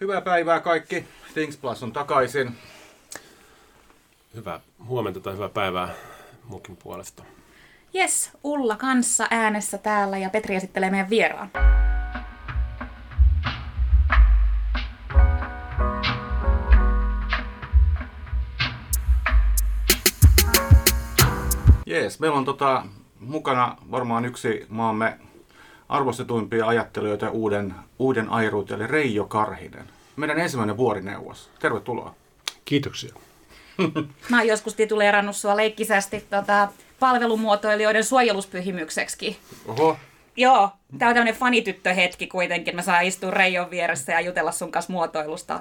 [0.00, 1.04] Hyvää päivää kaikki.
[1.32, 2.56] Things Plus on takaisin.
[4.34, 5.88] Hyvää huomenta tai hyvää päivää
[6.44, 7.22] mukin puolesta.
[7.94, 11.50] Yes, Ulla kanssa äänessä täällä ja Petri esittelee meidän vieraan.
[21.86, 22.86] Jees, meillä on tota,
[23.20, 25.18] mukana varmaan yksi maamme
[25.88, 29.84] arvostetuimpia ajattelijoita uuden, uuden airuut, eli Reijo Karhinen.
[30.16, 31.50] Meidän ensimmäinen vuorineuvos.
[31.58, 32.14] Tervetuloa.
[32.64, 33.14] Kiitoksia.
[34.30, 36.68] Mä oon joskus tituleerannut sua leikkisästi tota,
[37.00, 39.38] palvelumuotoilijoiden suojeluspyhimykseksi.
[39.66, 39.96] Oho,
[40.36, 42.76] Joo, tää on tämmönen fanityttöhetki kuitenkin.
[42.76, 45.60] Mä saan istua Reijon vieressä ja jutella sun kanssa muotoilusta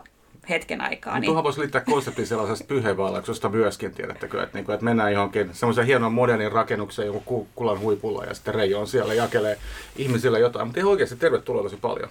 [0.50, 1.14] hetken aikaa.
[1.14, 1.22] niin.
[1.22, 1.28] Niin.
[1.28, 6.14] tuohon voisi liittää konseptin sellaisesta pyhävaellaksosta myöskin, tiedättekö, että, niinku, että mennään johonkin semmoisen hienon
[6.14, 9.58] modernin rakennukseen joku ku- kulan huipulla ja sitten Reijo on siellä ja jakelee
[9.96, 10.68] ihmisille jotain.
[10.68, 12.10] Mutta ihan oikeasti tervetuloa tosi paljon.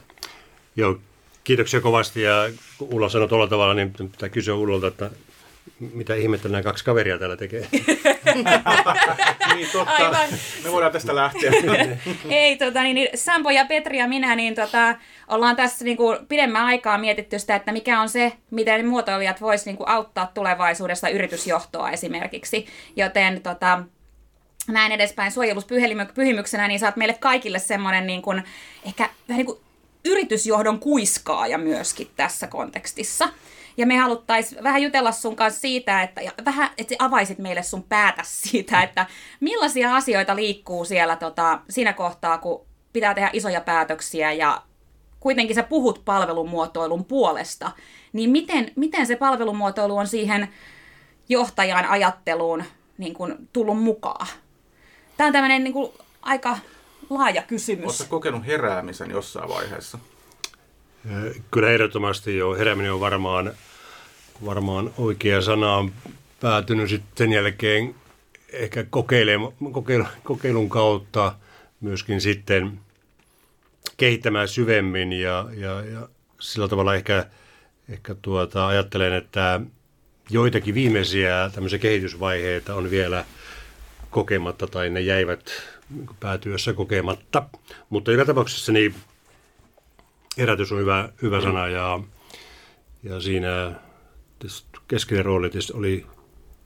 [0.76, 0.98] Joo,
[1.44, 5.10] kiitoksia kovasti ja kun Ulla sanoi tuolla tavalla, niin pitää kysyä Ullolta, että
[5.80, 7.68] mitä ihmettä nämä kaksi kaveria täällä tekee.
[9.54, 9.92] Niin totta.
[9.92, 10.28] Aivan.
[10.64, 11.52] Me voidaan tästä lähteä.
[12.30, 14.94] Ei, tota, niin, niin Sampo ja Petri ja minä, niin tota,
[15.28, 19.66] ollaan tässä niin kuin, pidemmän aikaa mietitty sitä, että mikä on se, miten muotoilijat vois
[19.66, 22.66] niin kuin, auttaa tulevaisuudessa yritysjohtoa esimerkiksi.
[22.96, 23.82] Joten tota,
[24.68, 28.42] näin edespäin suojeluspyhimyksenä, niin saat meille kaikille semmoinen niin kuin,
[28.86, 29.58] ehkä vähän niin kuin
[30.04, 33.28] yritysjohdon kuiskaaja myöskin tässä kontekstissa.
[33.76, 37.82] Ja me haluttaisiin vähän jutella sun kanssa siitä, että ja vähän, että avaisit meille sun
[37.82, 39.06] päätä siitä, että
[39.40, 44.62] millaisia asioita liikkuu siellä tota, siinä kohtaa, kun pitää tehdä isoja päätöksiä ja
[45.20, 47.70] kuitenkin sä puhut palvelumuotoilun puolesta,
[48.12, 50.48] niin miten, miten se palvelumuotoilu on siihen
[51.28, 52.64] johtajan ajatteluun
[52.98, 54.26] niin kuin, tullut mukaan?
[55.16, 56.58] Tämä on tämmöinen niin kuin, aika
[57.10, 57.84] laaja kysymys.
[57.84, 59.98] Oletko kokenut heräämisen jossain vaiheessa?
[61.50, 62.54] Kyllä ehdottomasti jo.
[62.54, 63.52] Herääminen on varmaan,
[64.44, 65.76] varmaan oikea sana.
[65.76, 65.92] On
[66.40, 67.94] päätynyt sitten sen jälkeen
[68.52, 68.84] ehkä
[70.22, 71.34] kokeilun kautta
[71.80, 72.80] myöskin sitten
[73.96, 76.08] kehittämään syvemmin ja, ja, ja
[76.40, 77.26] sillä tavalla ehkä,
[77.88, 79.60] ehkä tuota, ajattelen, että
[80.30, 83.24] joitakin viimeisiä tämmöisiä kehitysvaiheita on vielä
[84.10, 85.50] kokematta tai ne jäivät
[86.20, 87.42] päätyössä kokematta.
[87.90, 88.94] Mutta joka tapauksessa niin
[90.38, 92.00] herätys on hyvä, hyvä sana ja,
[93.02, 93.72] ja siinä
[94.88, 96.06] keskeinen rooli oli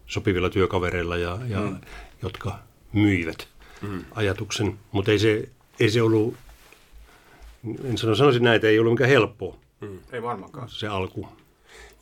[0.07, 1.77] sopivilla työkavereilla, ja, ja, mm.
[2.23, 2.59] jotka
[2.93, 3.49] myivät
[3.83, 4.05] mm.
[4.15, 4.79] ajatuksen.
[4.93, 5.49] Mutta ei se,
[5.81, 6.35] ei se ollut,
[7.85, 9.59] en sano, sanoisin näin, että ei ollut mikään helppo
[10.13, 10.69] Ei varmaankaan.
[10.69, 11.29] se alku.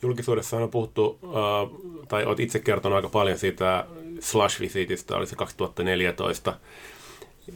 [0.01, 3.85] Julkisuudessa on puhuttu, äh, tai olet itse kertonut aika paljon siitä
[4.19, 6.53] Slash Visitistä, oli se 2014,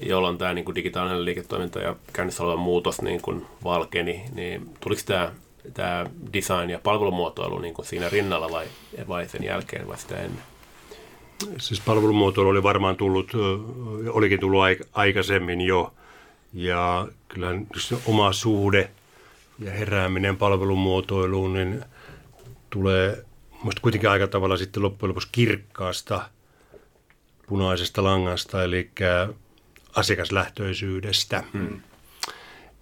[0.01, 5.01] jolloin tämä niin kuin digitaalinen liiketoiminta ja käynnissä oleva muutos niin kuin valkeni, niin tuliko
[5.05, 5.31] tämä,
[5.73, 8.65] tämä design ja palvelumuotoilu niin kuin siinä rinnalla vai,
[9.07, 10.43] vai sen jälkeen vai sitä ennen?
[11.57, 13.31] Siis palvelumuotoilu oli varmaan tullut,
[14.09, 15.93] olikin tullut aik- aikaisemmin jo.
[16.53, 18.89] Ja kyllähän se oma suhde
[19.59, 21.85] ja herääminen palvelumuotoiluun niin
[22.69, 23.25] tulee
[23.63, 26.29] musta kuitenkin aika tavalla sitten loppujen lopuksi kirkkaasta
[27.47, 28.89] punaisesta langasta, eli
[29.95, 31.43] asiakaslähtöisyydestä.
[31.53, 31.81] Hmm.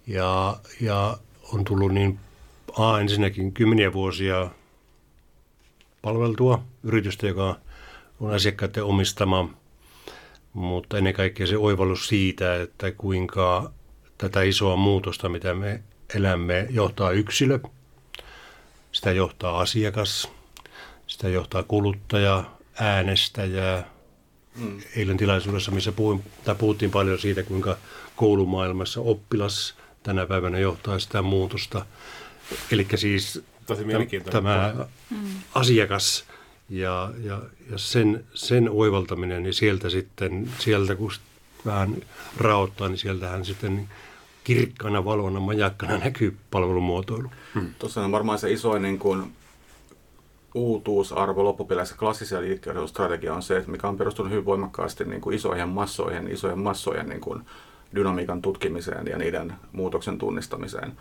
[0.06, 1.18] Ja, ja
[1.52, 2.20] on tullut niin
[2.78, 4.50] A, ensinnäkin kymmeniä vuosia
[6.02, 7.56] palveltua yritystä, joka
[8.20, 9.48] on asiakkaiden omistama,
[10.52, 13.72] mutta ennen kaikkea se oivallus siitä, että kuinka
[14.18, 15.82] tätä isoa muutosta, mitä me
[16.14, 17.58] elämme, johtaa yksilö,
[18.92, 20.30] sitä johtaa asiakas,
[21.06, 22.44] sitä johtaa kuluttaja,
[22.80, 23.84] äänestäjä.
[24.56, 24.80] Mm.
[24.96, 27.76] Eilen tilaisuudessa, missä puhuin, tai puhuttiin paljon siitä, kuinka
[28.16, 31.86] koulumaailmassa oppilas tänä päivänä johtaa sitä muutosta.
[32.70, 33.42] Eli siis
[34.30, 34.74] tämä
[35.54, 36.24] asiakas
[36.70, 41.12] ja, ja, ja sen, sen oivaltaminen, niin sieltä sitten, sieltä kun
[41.66, 41.96] vähän
[42.36, 43.88] raottaa, niin sieltähän sitten
[44.44, 47.30] kirkkaana valvona majakkana näkyy palvelumuotoilu.
[47.78, 49.32] Tuossa on varmaan se isoin niin kuin,
[50.54, 55.68] uutuusarvo loppupeleissä klassisia liikkeellisyysstrategia on se, että mikä on perustunut hyvin voimakkaasti niin kuin isoihin
[55.68, 57.44] massoihin, isojen massojen niin kuin,
[57.94, 60.92] dynamiikan tutkimiseen ja niiden muutoksen tunnistamiseen.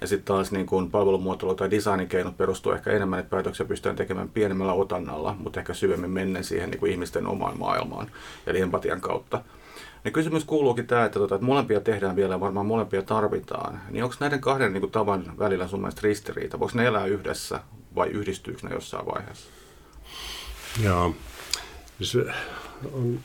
[0.00, 4.28] Ja sitten taas niin kuin palvelumuotoilu tai designikeinot perustuu ehkä enemmän, että päätöksiä pystytään tekemään
[4.28, 8.10] pienemmällä otannalla, mutta ehkä syvemmin mennen siihen niin kuin ihmisten omaan maailmaan
[8.46, 9.42] ja empatian kautta.
[10.04, 13.80] Niin kysymys kuuluukin tämä, että, tota, että molempia tehdään vielä ja varmaan molempia tarvitaan.
[13.90, 16.60] Niin onko näiden kahden niin kuin, tavan välillä sun mielestä ristiriita?
[16.60, 17.60] Voiko ne elää yhdessä
[17.94, 19.50] vai yhdistyykö ne jossain vaiheessa?
[20.82, 21.14] Joo.
[22.02, 22.24] Se
[22.92, 23.20] on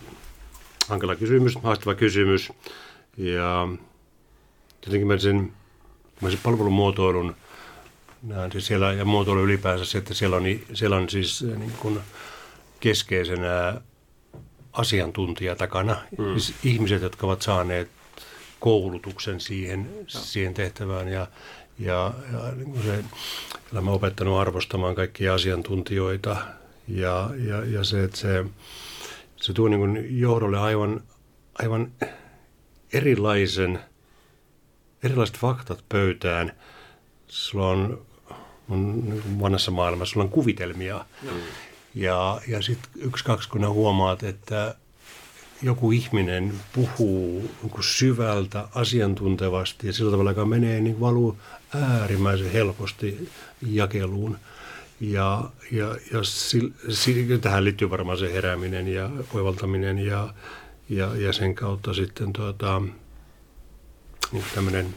[0.87, 2.51] hankala kysymys, haastava kysymys.
[3.17, 3.67] Ja
[4.85, 5.53] jotenkin mä sen,
[6.21, 7.35] mä sen palvelumuotoilun
[8.23, 10.43] näen siis siellä, ja muotoilu ylipäänsä se, että siellä on,
[10.73, 11.99] siellä on siis niin kuin
[12.79, 13.81] keskeisenä
[14.73, 15.97] asiantuntija takana.
[16.17, 16.39] Mm.
[16.39, 17.89] Siis ihmiset, jotka ovat saaneet
[18.59, 21.27] koulutuksen siihen, siihen tehtävään ja,
[21.79, 23.03] ja, ja niin kuin se,
[23.81, 26.37] mä opettanut arvostamaan kaikkia asiantuntijoita
[26.87, 28.45] ja, ja, ja se, että se,
[29.35, 31.03] se tuo niin kuin johdolle aivan,
[31.59, 31.91] aivan
[32.93, 33.79] erilaisen,
[35.03, 36.51] erilaiset faktat pöytään.
[37.27, 38.05] Sulla on,
[38.69, 41.05] on niin vanhassa maailmassa, sulla on kuvitelmia.
[41.21, 41.29] Mm.
[41.95, 44.75] Ja, ja sitten yksi, kaksi, kun huomaat, että
[45.63, 51.37] joku ihminen puhuu niin syvältä, asiantuntevasti ja sillä tavalla, joka menee, niin valuu
[51.75, 53.29] äärimmäisen helposti
[53.67, 54.37] jakeluun.
[54.99, 56.67] Ja, ja, ja sil,
[56.99, 60.33] sil, tähän liittyy varmaan se herääminen ja oivaltaminen ja,
[60.89, 62.81] ja, ja sen kautta sitten tuota,
[64.31, 64.95] niin tämmöinen,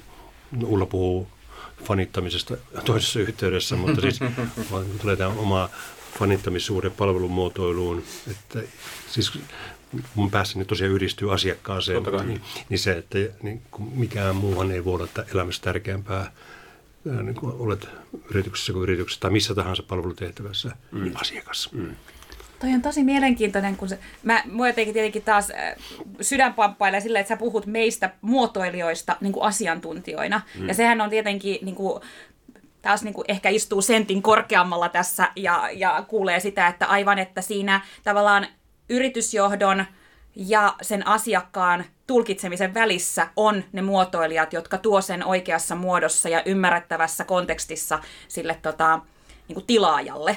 [0.64, 1.28] Ulla puhuu
[1.84, 4.20] fanittamisesta toisessa yhteydessä, mutta siis
[5.00, 5.68] tulee tämä oma
[6.18, 8.60] fanittamissuhde palvelumuotoiluun, että
[9.10, 9.38] siis
[10.14, 13.62] mun päässäni tosiaan yhdistyy asiakkaaseen, niin, niin, se, että niin,
[13.94, 16.30] mikään muuhan ei voi olla elämässä tärkeämpää,
[17.22, 17.88] niin kuin olet
[18.30, 21.04] yrityksessä kuin yrityksessä tai missä tahansa palvelutehtävässä, mm.
[21.04, 21.72] niin asiakas.
[21.72, 21.96] Mm.
[22.60, 25.74] Toi on tosi mielenkiintoinen, kun se, mä, mua jotenkin tietenkin taas äh,
[26.20, 30.40] sydänpamppailee sillä, että sä puhut meistä muotoilijoista niin kuin asiantuntijoina.
[30.58, 30.68] Mm.
[30.68, 32.02] Ja sehän on tietenkin niin kuin,
[32.82, 37.40] taas niin kuin ehkä istuu sentin korkeammalla tässä ja, ja kuulee sitä, että aivan, että
[37.40, 38.46] siinä tavallaan
[38.88, 39.84] yritysjohdon
[40.36, 47.24] ja sen asiakkaan tulkitsemisen välissä on ne muotoilijat, jotka tuo sen oikeassa muodossa ja ymmärrettävässä
[47.24, 47.98] kontekstissa
[48.28, 49.00] sille tota,
[49.48, 50.36] niin kuin tilaajalle.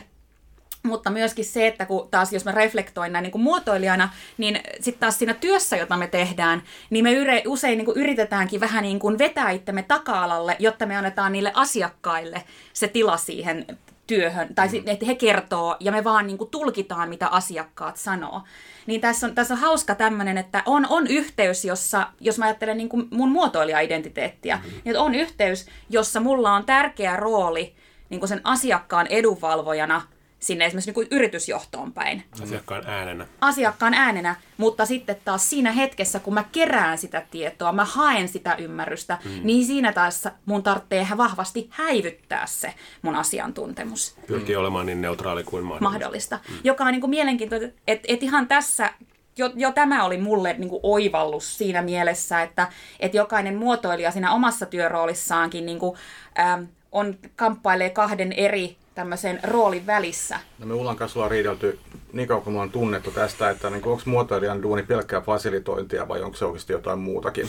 [0.84, 5.00] Mutta myöskin se, että kun taas jos mä reflektoin näin niin kuin muotoilijana, niin sitten
[5.00, 9.00] taas siinä työssä, jota me tehdään, niin me yre, usein niin kuin yritetäänkin vähän niin
[9.00, 12.44] kuin vetää itsemme taka-alalle, jotta me annetaan niille asiakkaille
[12.74, 13.66] se tila siihen
[14.10, 14.84] työhön, tai mm.
[14.86, 18.42] että he kertoo ja me vaan niin kuin tulkitaan, mitä asiakkaat sanoo.
[18.88, 22.78] Niin tässä on, tässä on hauska tämmöinen, että on, on yhteys, jossa, jos mä ajattelen
[22.78, 24.72] niin kuin mun muotoilija-identiteettiä, mm.
[24.86, 27.76] niin on yhteys, jossa mulla on tärkeä rooli
[28.10, 30.02] niin kuin sen asiakkaan edunvalvojana–
[30.40, 32.24] sinne esimerkiksi niin yritysjohtoon päin.
[32.44, 33.28] Asiakkaan äänenä.
[33.42, 38.56] Asiakkaan äänenä, mutta sitten taas siinä hetkessä, kun mä kerään sitä tietoa, mä haen sitä
[38.56, 39.32] ymmärrystä, mm.
[39.44, 44.16] niin siinä taas mun tarvitsee vahvasti häivyttää se mun asiantuntemus.
[44.28, 44.62] Pyrkii mm.
[44.62, 45.90] olemaan niin neutraali kuin mahdollista.
[45.90, 46.40] mahdollista.
[46.50, 46.56] Mm.
[46.64, 48.94] Joka on niin kuin mielenkiintoista, että et ihan tässä
[49.38, 52.68] jo, jo tämä oli mulle niin kuin oivallus siinä mielessä, että,
[53.00, 55.98] että jokainen muotoilija siinä omassa työroolissaankin niin kuin,
[56.40, 60.40] ähm, on, kamppailee kahden eri tämmöisen roolin välissä.
[60.60, 61.80] No me Ullan kanssa ollaan riidelty
[62.14, 66.22] niin kauan kuin me on tunnettu tästä, että niin onko muotoilijan duuni pelkkää fasilitointia vai
[66.22, 67.48] onko se oikeasti jotain muutakin.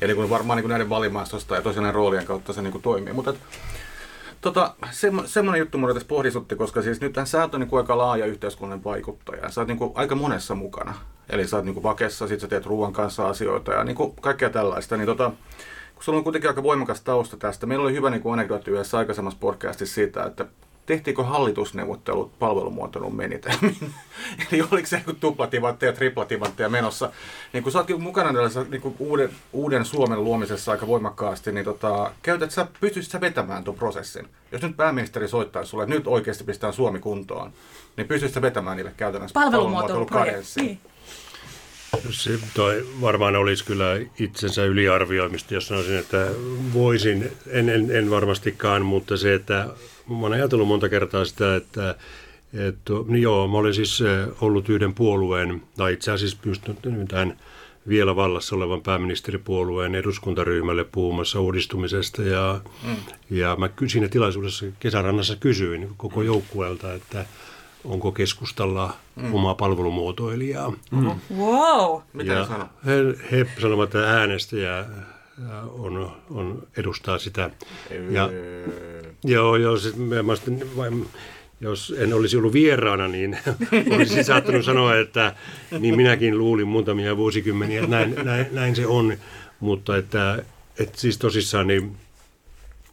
[0.00, 2.82] Ja niin kuin varmaan niin kuin näiden valimaastosta ja tosiaan roolien kautta se niin kuin
[2.82, 3.12] toimii.
[3.12, 3.34] Mutta
[4.40, 7.98] Tota, se, semmoinen juttu mulle tässä pohdisutti, koska siis nyt sä oot niin kuin aika
[7.98, 9.50] laaja yhteiskunnan vaikuttaja.
[9.50, 10.94] Sä oot niin kuin aika monessa mukana.
[11.30, 14.16] Eli sä oot niin kuin vakessa, sit sä teet ruoan kanssa asioita ja niin kuin
[14.16, 14.96] kaikkea tällaista.
[14.96, 15.30] Niin tota,
[15.94, 17.66] kun sulla on kuitenkin aika voimakas tausta tästä.
[17.66, 20.46] Meillä oli hyvä niin kuin anekdootti yhdessä aikaisemmassa podcastissa siitä, että
[20.86, 23.76] tehtiinkö hallitusneuvottelut palvelumuotoilun menetelmin?
[24.52, 27.10] Eli oliko se joku tuplativantteja ja triplativantteja menossa?
[27.52, 32.12] Niin kun sä oot mukana tällaisessa niin uuden, uuden Suomen luomisessa aika voimakkaasti, niin tota,
[32.22, 34.28] käytät sä, pystyisit sä vetämään tuon prosessin?
[34.52, 37.52] Jos nyt pääministeri soittaisi sulle, että nyt oikeasti pistetään Suomi kuntoon,
[37.96, 40.66] niin pystyisit sä vetämään niille käytännössä palvelumuotoilukadenssiin?
[40.66, 40.80] Niin.
[42.10, 43.86] Se toi varmaan olisi kyllä
[44.18, 46.28] itsensä yliarvioimista, jos sanoisin, että
[46.74, 49.68] voisin, en, en, en varmastikaan, mutta se, että
[50.08, 51.94] mä oon ajatellut monta kertaa sitä, että
[52.68, 56.78] että, niin joo, mä olin siis eh, ollut yhden puolueen, tai itse asiassa pystynyt
[57.08, 57.36] tämän
[57.88, 62.22] vielä vallassa olevan pääministeripuolueen eduskuntaryhmälle puhumassa uudistumisesta.
[62.22, 62.96] Ja, mm.
[63.30, 66.26] ja mä siinä tilaisuudessa kesärannassa kysyin koko mm.
[66.26, 67.24] joukkueelta, että
[67.84, 69.34] onko keskustalla mm.
[69.34, 70.72] omaa palvelumuotoilijaa.
[70.90, 71.10] Mm.
[71.36, 72.00] Wow!
[72.12, 72.92] Mitä ja he,
[73.30, 74.84] he sanovat, että äänestäjä
[75.72, 77.50] on, on, edustaa sitä.
[78.10, 78.30] Ja,
[79.24, 80.32] joo, joo, siis mä, mä,
[81.60, 83.38] jos en olisi ollut vieraana, niin
[83.94, 85.34] olisin saattanut sanoa, että
[85.78, 89.16] niin minäkin luulin muutamia vuosikymmeniä, että näin, näin, näin se on.
[89.60, 90.42] Mutta että,
[90.78, 91.96] että siis tosissaan niin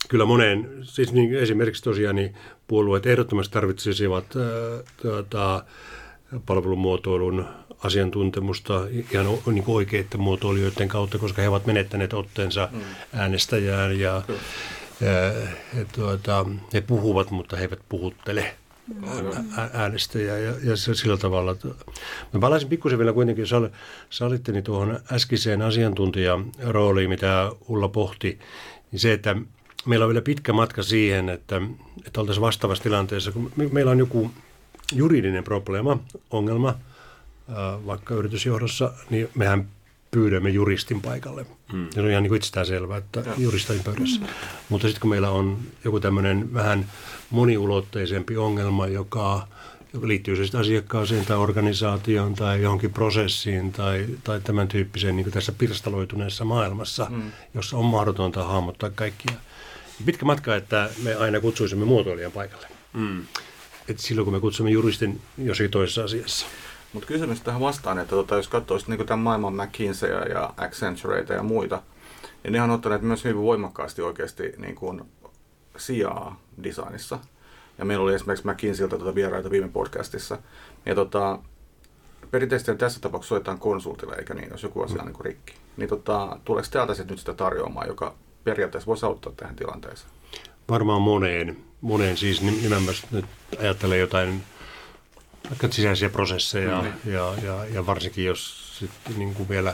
[0.09, 2.35] kyllä moneen, siis niin esimerkiksi tosiaan niin
[2.67, 5.63] puolueet ehdottomasti tarvitsisivat äh, tuota,
[6.45, 7.45] palvelumuotoilun
[7.83, 12.79] asiantuntemusta ihan niin kuin oikeiden muotoilijoiden kautta, koska he ovat menettäneet otteensa mm.
[13.13, 14.35] äänestäjään ja, ja
[15.91, 18.55] tuota, he puhuvat, mutta he eivät puhuttele
[19.73, 21.55] äänestäjää ja, ja sillä tavalla.
[22.33, 23.71] Mä palaisin pikkusen vielä kuitenkin, jos
[24.09, 28.39] salitteni niin tuohon äskiseen asiantuntijarooliin, mitä Ulla pohti,
[28.91, 29.35] niin se, että
[29.85, 31.61] meillä on vielä pitkä matka siihen, että,
[32.07, 34.31] että oltaisiin vastaavassa tilanteessa, kun me, meillä on joku
[34.95, 36.75] juridinen probleema, ongelma,
[37.85, 39.67] vaikka yritysjohdossa, niin mehän
[40.11, 41.45] pyydämme juristin paikalle.
[41.73, 41.87] Mm.
[41.91, 43.33] Se on ihan niin itsestään selvää, että ja.
[43.37, 44.21] juristin pöydässä.
[44.21, 44.27] Mm.
[44.69, 46.85] Mutta sitten kun meillä on joku tämmöinen vähän
[47.29, 49.47] moniulotteisempi ongelma, joka,
[49.93, 55.51] joka liittyy siis asiakkaaseen tai organisaatioon tai johonkin prosessiin tai, tai tämän tyyppiseen niin tässä
[55.51, 57.31] pirstaloituneessa maailmassa, mm.
[57.53, 59.35] jossa on mahdotonta hahmottaa kaikkia.
[60.05, 62.67] Pitkä matka, että me aina kutsuisimme muotoilijan paikalle.
[62.93, 63.25] Mm.
[63.87, 66.45] Et silloin kun me kutsumme juristin jossakin toisessa asiassa.
[66.93, 71.43] Mutta kysymys tähän vastaan, että tota, jos katsoo niin tämän maailman McKinsey ja Accentureita ja
[71.43, 71.81] muita,
[72.43, 75.01] niin ne on ottaneet myös hyvin voimakkaasti oikeasti niin kuin
[75.77, 77.19] sijaa designissa.
[77.77, 80.37] Ja meillä oli esimerkiksi McKinseyltä tuota vieraita viime podcastissa.
[80.85, 81.39] Ja tota,
[82.31, 85.53] perinteisesti tässä tapauksessa soitetaan konsultille, eikä niin, jos joku asia on niin rikki.
[85.77, 90.11] Niin tota, tuleeko täältä sitten nyt sitä tarjoamaan, joka periaatteessa voisi auttaa tähän tilanteeseen?
[90.69, 91.57] Varmaan moneen.
[91.81, 93.25] Moneen siis nimenomaan nyt
[93.59, 94.43] ajattelee jotain
[95.49, 97.11] vaikka sisäisiä prosesseja mm.
[97.11, 99.73] ja, ja, ja varsinkin jos sitten niin kuin vielä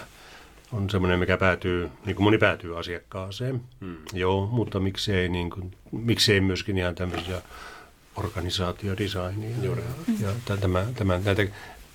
[0.71, 3.61] on semmoinen, mikä päätyy, niin kuin moni päätyy asiakkaaseen.
[3.79, 3.97] Mm.
[4.13, 7.41] Joo, mutta miksei, niin kuin, miksei myöskin ihan tämmöisiä
[8.15, 9.49] organisaatiodesignia.
[9.61, 9.71] Ja,
[10.21, 11.45] ja, ja tämä, tämä, näitä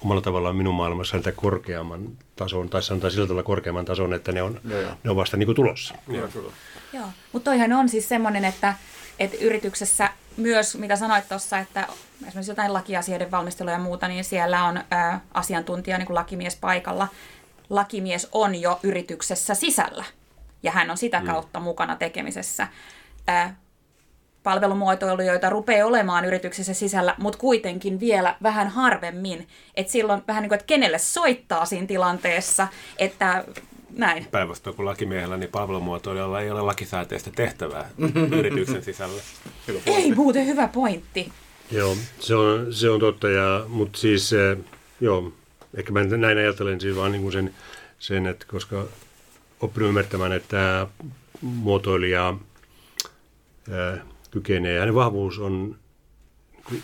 [0.01, 4.43] omalla tavallaan minun maailmassa näitä korkeamman tason, tai sanotaan sillä tavalla korkeamman tason, että ne
[4.43, 4.61] on.
[5.05, 5.95] Ne on vasta niin kuin tulossa.
[6.09, 6.29] Joo,
[6.93, 7.09] Joo.
[7.33, 8.75] mutta toihan on siis semmoinen, että,
[9.21, 11.87] että yrityksessä myös, mitä sanoit tuossa, että
[12.27, 17.09] esimerkiksi jotain lakiasioiden valmistelua ja muuta, niin siellä on ä, asiantuntija, niin kuin lakimies paikalla.
[17.71, 20.05] Lakimies on jo yrityksessä sisällä
[20.63, 21.27] ja hän on sitä mm.
[21.27, 21.65] kautta mm.
[21.65, 22.69] mukana tekemisessä.
[23.29, 23.51] Ä,
[24.43, 29.49] palvelumuotoilu, joita rupeaa olemaan yrityksessä sisällä, mutta kuitenkin vielä vähän harvemmin.
[29.75, 33.45] Että silloin vähän niin kuin, että kenelle soittaa siinä tilanteessa, että
[33.97, 34.27] näin.
[34.31, 37.91] Päinvastoin kuin lakimiehellä, niin palvelumuotoilijalla ei ole lakisääteistä tehtävää
[38.39, 39.23] yrityksen sisällä.
[39.87, 41.33] Ei muuten hyvä pointti.
[41.71, 44.59] Joo, se on, se on totta, ja, mutta siis eh,
[45.01, 45.33] joo,
[45.75, 47.55] ehkä mä näin ajattelen siis vaan niin kuin sen,
[47.99, 48.85] sen, että koska
[49.61, 50.87] oppinut ymmärtämään, että tämä
[51.41, 52.35] muotoilija
[53.71, 55.77] ää, eh, kykenee, hänen vahvuus on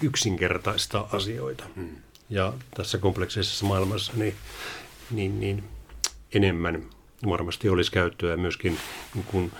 [0.02, 1.64] yksinkertaista asioita.
[1.76, 1.96] Hmm.
[2.30, 4.34] Ja tässä kompleksisessa maailmassa niin,
[5.10, 5.64] niin, niin
[6.34, 6.82] enemmän
[7.30, 8.78] varmasti olisi käyttöä myöskin
[9.14, 9.52] niin kuin,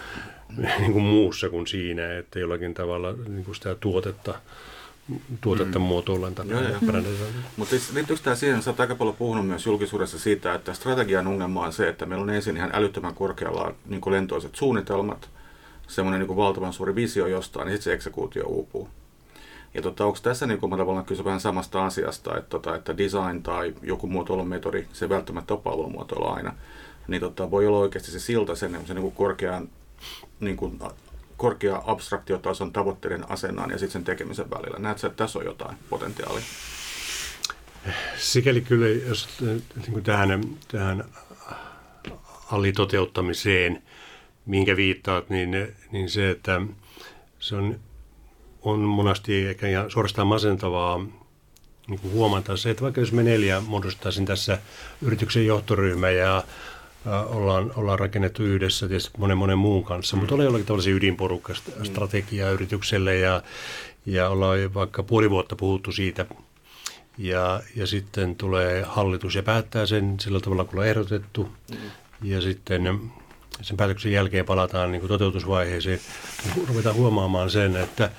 [0.80, 4.34] niin kuin muussa kuin siinä, että jollakin tavalla niin kuin sitä tuotetta
[5.40, 5.84] tuotetta mm.
[5.84, 6.34] muotoillaan
[7.56, 11.26] Mutta siis liittyykö tämä siihen, että olet aika paljon puhunut myös julkisuudessa siitä, että strategian
[11.26, 15.30] ongelma on se, että meillä on ensin ihan älyttömän korkealla niin lentoiset suunnitelmat,
[15.88, 18.88] semmoinen niin valtavan suuri visio jostain, niin sitten se eksekuutio uupuu.
[19.74, 23.42] Ja tota, onko tässä niin kuin, tavallaan kyse vähän samasta asiasta, että, tota, että design
[23.42, 26.54] tai joku muotoilumetodi, se välttämättä palvelumuotoilu aina,
[27.08, 29.68] niin tota, voi olla oikeasti se silta sen, sen niin korkean,
[30.40, 30.78] niin kuin,
[31.36, 34.78] korkea abstraktiotason tavoitteiden asennan ja sitten sen tekemisen välillä.
[34.78, 36.44] Näetkö, että tässä on jotain potentiaalia?
[38.16, 41.04] Sikäli kyllä, jos niin kuin tähän, tähän
[42.52, 43.82] alitoteuttamiseen,
[44.46, 45.50] minkä viittaat, niin,
[45.92, 46.60] niin se, että
[47.38, 47.80] se on,
[48.62, 51.06] on monasti ehkä ihan suorastaan masentavaa
[51.88, 54.58] niin kuin huomata se, että vaikka jos me neljä muodostaisin tässä
[55.02, 56.44] yrityksen johtoryhmä ja
[57.26, 60.20] ollaan, ollaan rakennettu yhdessä tietysti monen monen muun kanssa, mm.
[60.20, 62.54] mutta oli jollakin tällaisia ydinporukkastrategiaa mm.
[62.54, 63.42] yritykselle ja,
[64.06, 66.26] ja ollaan vaikka puoli vuotta puhuttu siitä
[67.18, 71.76] ja, ja sitten tulee hallitus ja päättää sen sillä tavalla, kun on ehdotettu mm.
[72.22, 73.00] ja sitten
[73.62, 76.00] sen päätöksen jälkeen palataan niin kuin toteutusvaiheeseen,
[76.44, 78.10] niin ruvetaan huomaamaan sen, että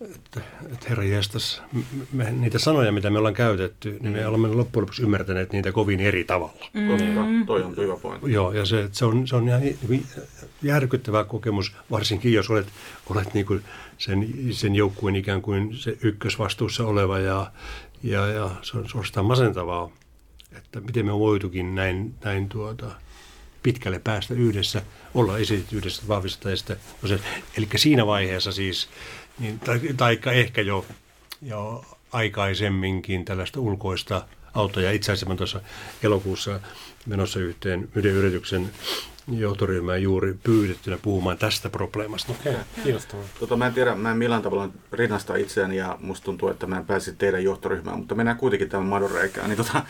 [0.00, 0.40] että,
[0.72, 1.62] että herra jestas,
[2.12, 4.28] me, niitä sanoja, mitä me ollaan käytetty, niin me mm.
[4.28, 6.66] olemme loppujen lopuksi ymmärtäneet niitä kovin eri tavalla.
[6.74, 7.46] Mm.
[7.46, 8.32] toi on hyvä pointti.
[8.32, 9.62] Joo, ja se, se, on, se on ihan
[10.62, 12.66] järkyttävä kokemus, varsinkin jos olet,
[13.10, 13.64] olet niin kuin
[13.98, 17.52] sen, sen joukkueen ikään kuin se ykkösvastuussa oleva, ja,
[18.02, 19.90] ja, ja se on suorastaan masentavaa,
[20.56, 22.90] että miten me voitukin näin, näin tuota,
[23.62, 24.82] pitkälle päästä yhdessä,
[25.14, 26.76] olla esitetty yhdessä, vahvistaa sitä.
[27.56, 28.88] Eli siinä vaiheessa siis
[29.38, 30.86] niin, tai, tai ehkä jo,
[31.42, 34.92] jo aikaisemminkin tällaista ulkoista autoja.
[34.92, 35.60] Itse asiassa tuossa
[36.02, 36.60] elokuussa
[37.06, 38.70] menossa yhteen yhden yrityksen
[39.28, 42.32] johtoryhmään juuri pyydettynä puhumaan tästä probleemasta.
[42.32, 43.24] Okei, okay, kiinnostavaa.
[43.40, 46.76] Tota, mä en tiedä, mä en millään tavalla rinnasta itseäni ja musta tuntuu, että mä
[46.76, 49.48] en pääsi teidän johtoryhmään, mutta mennään kuitenkin tämän madonreikään.
[49.48, 49.82] Niin tota,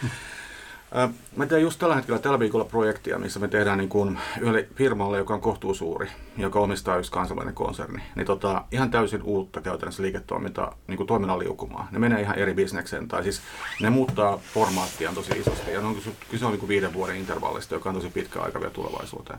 [1.36, 5.18] Mä teen just tällä hetkellä tällä viikolla projektia, missä me tehdään niin kuin yhdelle firmalle,
[5.18, 8.02] joka on kohtuusuuri, joka omistaa yksi kansainvälinen konserni.
[8.14, 11.88] Niin tota, ihan täysin uutta käytännössä liiketoimintaa niin kuin toiminnan liukumaan.
[11.90, 13.40] Ne menee ihan eri bisnekseen, tai siis
[13.80, 15.72] ne muuttaa formaattia tosi isosti.
[15.72, 15.96] Ja on
[16.30, 19.38] kyse on niin kuin viiden vuoden intervallista, joka on tosi pitkä aika vielä tulevaisuuteen.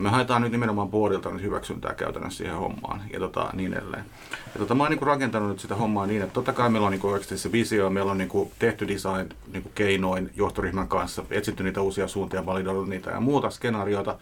[0.00, 4.04] Ja me haetaan nyt nimenomaan boardilta nyt hyväksyntää käytännössä siihen hommaan ja tota, niin edelleen.
[4.30, 6.92] Ja tota, mä oon niin rakentanut nyt sitä hommaa niin, että totta kai meillä on
[6.92, 11.24] niin oikeasti se visio, meillä on niin kuin tehty design niin kuin keinoin johtoryhmän kanssa,
[11.30, 14.18] etsitty niitä uusia suuntia, validoinut niitä ja muuta skenaarioita.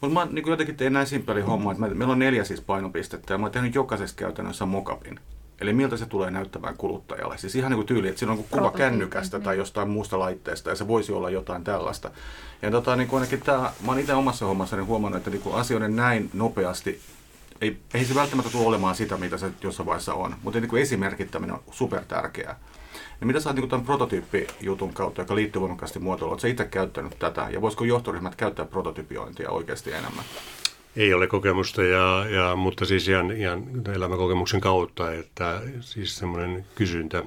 [0.00, 3.38] Mutta mä niin jotenkin tein näin simppeli homma, että meillä on neljä siis painopistettä ja
[3.38, 5.20] mä oon tehnyt jokaisesta käytännössä mokapin.
[5.60, 7.38] Eli miltä se tulee näyttämään kuluttajalle.
[7.38, 9.44] Siis ihan niin kuin tyyli, että siinä on kuva Prototyyppi, kännykästä niin.
[9.44, 12.10] tai jostain muusta laitteesta ja se voisi olla jotain tällaista.
[12.62, 15.54] Ja tota, niin kuin ainakin tämä, mä oon itse omassa hommassani huomannut, että niin kuin
[15.54, 17.00] asioiden näin nopeasti
[17.60, 20.82] ei, ei se välttämättä tule olemaan sitä, mitä se jossain vaiheessa on, mutta niin kuin
[20.82, 22.58] esimerkittäminen on super tärkeää.
[23.20, 27.18] Ja mitä sä oot niin tämän prototyyppijutun kautta, joka liittyy voimakkaasti muotoiluun, oletko itse käyttänyt
[27.18, 30.24] tätä ja voisiko johtoryhmät käyttää prototyypiointia oikeasti enemmän?
[30.96, 37.22] Ei ole kokemusta, ja, ja, mutta siis ihan, ihan elämänkokemuksen kautta, että siis semmoinen kysyntä,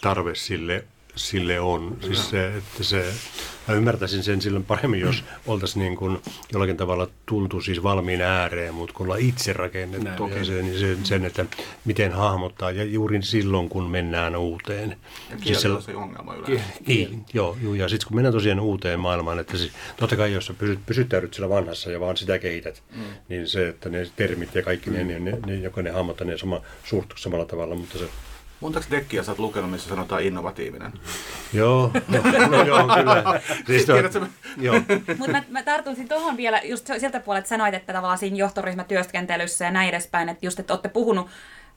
[0.00, 0.84] tarve sille
[1.18, 1.96] sille on.
[2.00, 3.04] Siis se, että se,
[3.68, 6.18] mä ymmärtäisin sen silloin paremmin, jos oltaisiin niin kuin
[6.52, 11.06] jollakin tavalla tultu siis valmiin ääreen, mutta kun ollaan itse rakennettu ja se, niin sen,
[11.06, 11.46] sen, että
[11.84, 14.96] miten hahmottaa ja juuri silloin, kun mennään uuteen.
[15.30, 16.64] Ja siis se, on se ongelma yleensä.
[16.86, 20.46] Niin, joo, joo, ja sitten kun mennään tosiaan uuteen maailmaan, että siis, totta kai jos
[20.46, 23.02] sä pysyt, pysyttäydyt sillä vanhassa ja vaan sitä kehität, mm.
[23.28, 24.96] niin se, että ne termit ja kaikki mm.
[24.96, 28.08] ne, ne, ne, ne jokainen hahmottaa ne sama, suht samalla tavalla, mutta se
[28.60, 30.92] Montako dekkiä sä oot lukenut, missä sanotaan innovatiivinen?
[31.52, 33.40] Joo, no, no joo, kyllä.
[33.66, 34.74] Siis to, joo.
[35.18, 39.64] Mutta mä, mä tartuisin tuohon vielä just sieltä puolelta, että sanoit, että tavallaan siinä johtoryhmätyöskentelyssä
[39.64, 41.28] ja näin edespäin, että just, että olette puhunut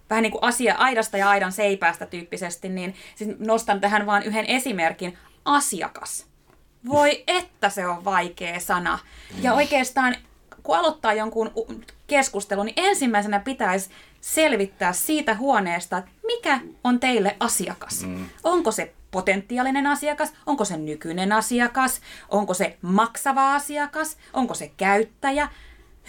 [0.10, 4.46] vähän niin kuin asia aidasta ja aidan seipäästä tyyppisesti, niin siis nostan tähän vaan yhden
[4.46, 5.18] esimerkin.
[5.46, 6.26] Asiakas.
[6.88, 9.00] Voi että se on vaikea sana.
[9.42, 10.16] Ja oikeastaan
[10.64, 11.52] kun aloittaa jonkun
[12.08, 13.90] keskustelun, niin ensimmäisenä pitäisi
[14.22, 18.04] selvittää siitä huoneesta, että mikä on teille asiakas.
[18.06, 18.26] Mm.
[18.44, 25.50] Onko se potentiaalinen asiakas, onko se nykyinen asiakas, onko se maksava asiakas, onko se käyttäjä.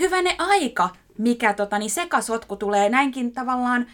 [0.00, 3.86] Hyväne aika, mikä tota, niin sekasotku tulee näinkin tavallaan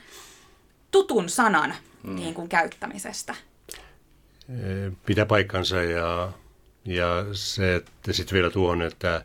[0.91, 2.15] tutun sanan mm.
[2.15, 3.35] niin kuin käyttämisestä.
[5.07, 6.33] Pitää paikkansa ja,
[6.85, 9.25] ja se, että sitten vielä tuohon, että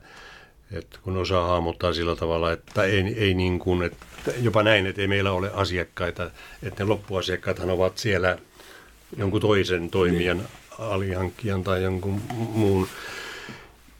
[0.71, 4.05] että kun osaa hahmottaa sillä tavalla, että ei, ei niin kuin, että
[4.41, 6.31] jopa näin, että ei meillä ole asiakkaita,
[6.63, 8.37] että ne loppuasiakkaathan ovat siellä
[9.17, 10.47] jonkun toisen toimijan, niin.
[10.79, 12.87] alihankkijan tai jonkun muun,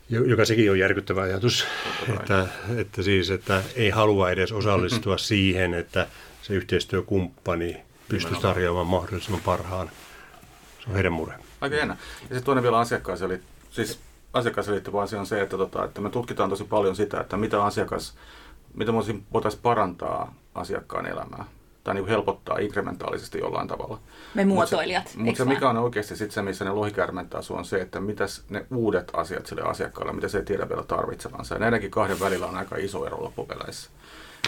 [0.09, 1.65] joka sekin on järkyttävä ajatus,
[2.13, 6.07] että, että, siis, että ei halua edes osallistua siihen, että
[6.41, 7.77] se yhteistyökumppani
[8.09, 9.91] pystyisi tarjoamaan mahdollisimman parhaan.
[10.79, 11.35] Se on heidän murhe.
[11.61, 11.97] Aika jännä.
[12.13, 13.39] Ja sitten toinen vielä asiakkaaseen, eli
[13.71, 13.99] siis
[14.33, 17.63] asiakkaaseen liittyvä asia on se, että, tota, että me tutkitaan tosi paljon sitä, että mitä
[17.63, 18.13] asiakas,
[18.73, 18.97] mitä me
[19.33, 21.45] voitaisiin parantaa asiakkaan elämää
[21.83, 23.99] tai niin helpottaa inkrementaalisesti jollain tavalla.
[24.33, 25.03] Me muotoilijat.
[25.03, 27.99] Mutta se, mut se, mikä on oikeasti sit se, missä ne lohikärmentää on se, että
[27.99, 31.55] mitä ne uudet asiat sille asiakkaalle, mitä se ei tiedä vielä tarvitsevansa.
[31.55, 33.89] Ja näidenkin kahden välillä on aika iso ero loppupeleissä.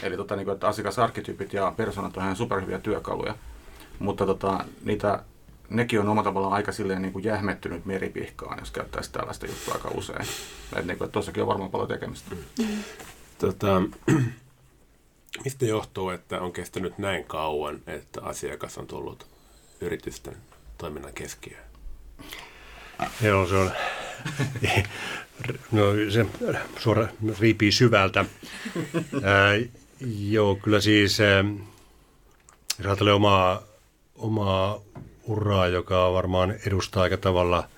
[0.03, 3.35] Eli tota, niin kuin, että asiakasarkkityypit ja persoonat on ihan superhyviä työkaluja,
[3.99, 5.23] mutta tota, niitä
[5.69, 9.89] nekin on omalla tavallaan aika silleen niin kuin jähmettynyt meripihkaan, jos käyttäisi tällaista juttua aika
[9.97, 10.27] usein.
[10.75, 12.35] Että niin kuin, tossakin on varmaan paljon tekemistä.
[13.37, 13.81] Tota,
[15.43, 19.27] mistä johtuu, että on kestänyt näin kauan, että asiakas on tullut
[19.81, 20.37] yritysten
[20.77, 21.65] toiminnan keskiöön?
[23.21, 23.71] Joo, se on...
[25.71, 26.25] No, se
[26.79, 27.07] suora
[27.39, 28.25] riipii syvältä.
[29.23, 29.51] Ää,
[30.29, 31.17] joo, kyllä siis,
[32.77, 33.61] jos ajattelee omaa,
[34.15, 34.81] omaa
[35.23, 37.69] uraa, joka varmaan edustaa aika tavalla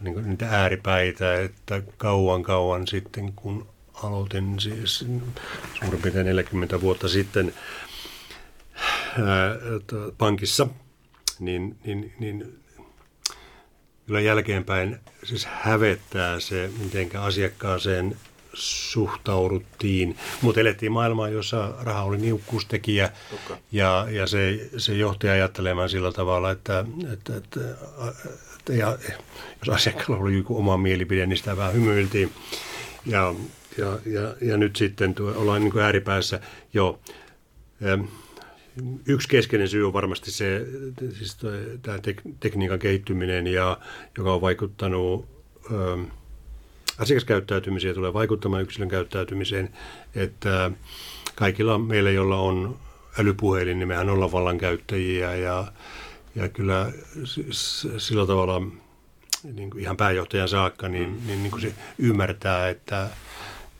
[0.00, 3.66] niin niitä ääripäitä, että kauan kauan sitten, kun
[4.02, 5.06] aloitin siis
[5.78, 7.54] suurin piirtein 40 vuotta sitten
[9.18, 9.56] ää,
[10.18, 10.66] pankissa,
[11.38, 12.58] niin, niin, niin
[14.06, 18.16] kyllä jälkeenpäin siis hävettää se, miten asiakkaaseen
[18.54, 23.10] suhtauduttiin, mutta elettiin maailmaa, jossa raha oli niukkuustekijä.
[23.72, 27.60] Ja, ja se, se johti ajattelemaan sillä tavalla, että, että, että,
[28.58, 28.98] että ja,
[29.58, 32.32] jos asiakkaalla oli joku oma mielipide, niin sitä vähän hymyiltiin.
[33.06, 33.34] Ja,
[33.78, 36.40] ja, ja, ja nyt sitten tuo, ollaan niin kuin ääripäässä.
[36.74, 37.00] Joo,
[39.06, 40.66] yksi keskeinen syy on varmasti se,
[41.18, 41.36] siis
[41.82, 41.98] tämä
[42.40, 43.78] tekniikan kehittyminen, ja,
[44.18, 45.28] joka on vaikuttanut
[46.98, 49.70] asiakaskäyttäytymiseen tulee vaikuttamaan yksilön käyttäytymiseen,
[50.14, 50.70] että
[51.34, 52.76] kaikilla meillä, joilla on
[53.18, 55.72] älypuhelin, niin mehän ollaan vallankäyttäjiä ja,
[56.34, 56.92] ja kyllä
[57.98, 58.62] sillä tavalla
[59.54, 61.26] niin kuin ihan pääjohtajan saakka, niin, mm.
[61.26, 63.10] niin, niin kuin se ymmärtää, että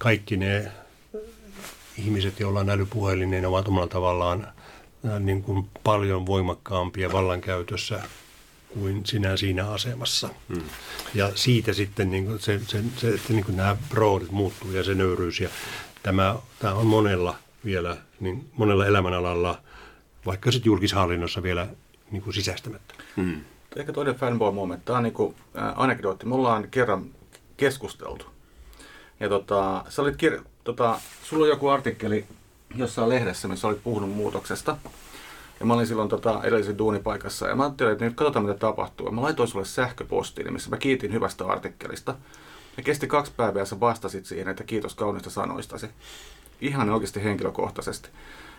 [0.05, 0.73] kaikki ne
[1.99, 4.49] ihmiset, joilla on älypuhelin, niin ovat omalla tavallaan
[5.21, 8.03] niin kuin paljon voimakkaampia vallankäytössä
[8.69, 10.29] kuin sinä siinä asemassa.
[10.49, 10.63] Hmm.
[11.15, 14.85] Ja siitä sitten niin kuin se, se, se, että niin kuin nämä roolit muuttuu ja
[14.85, 15.41] se nöyryys.
[15.41, 15.49] Ja
[16.03, 19.59] tämä, tämä on monella vielä, niin monella elämänalalla,
[20.27, 21.69] vaikka sitten julkishallinnossa vielä
[22.11, 22.95] niin kuin sisäistämättä.
[23.17, 23.41] Hmm.
[23.77, 24.85] Ehkä toinen fanboy moment.
[24.85, 26.27] Tämä on niin kuin, äh, anekdootti.
[26.27, 27.05] Me ollaan kerran
[27.57, 28.34] keskusteltu.
[29.21, 32.25] Ja tota, sä olit kir- tota, sulla on joku artikkeli
[32.75, 34.77] jossain lehdessä, missä olit puhunut muutoksesta.
[35.61, 39.07] Ja mä olin silloin tota, edellisessä duunipaikassa ja mä ajattelin, että nyt katsotaan mitä tapahtuu.
[39.07, 42.15] Ja mä laitoin sulle sähköpostiin, missä mä kiitin hyvästä artikkelista.
[42.77, 45.89] Ja kesti kaksi päivää ja sä vastasit siihen, että kiitos kaunista sanoistasi.
[46.61, 48.09] Ihan oikeasti henkilökohtaisesti.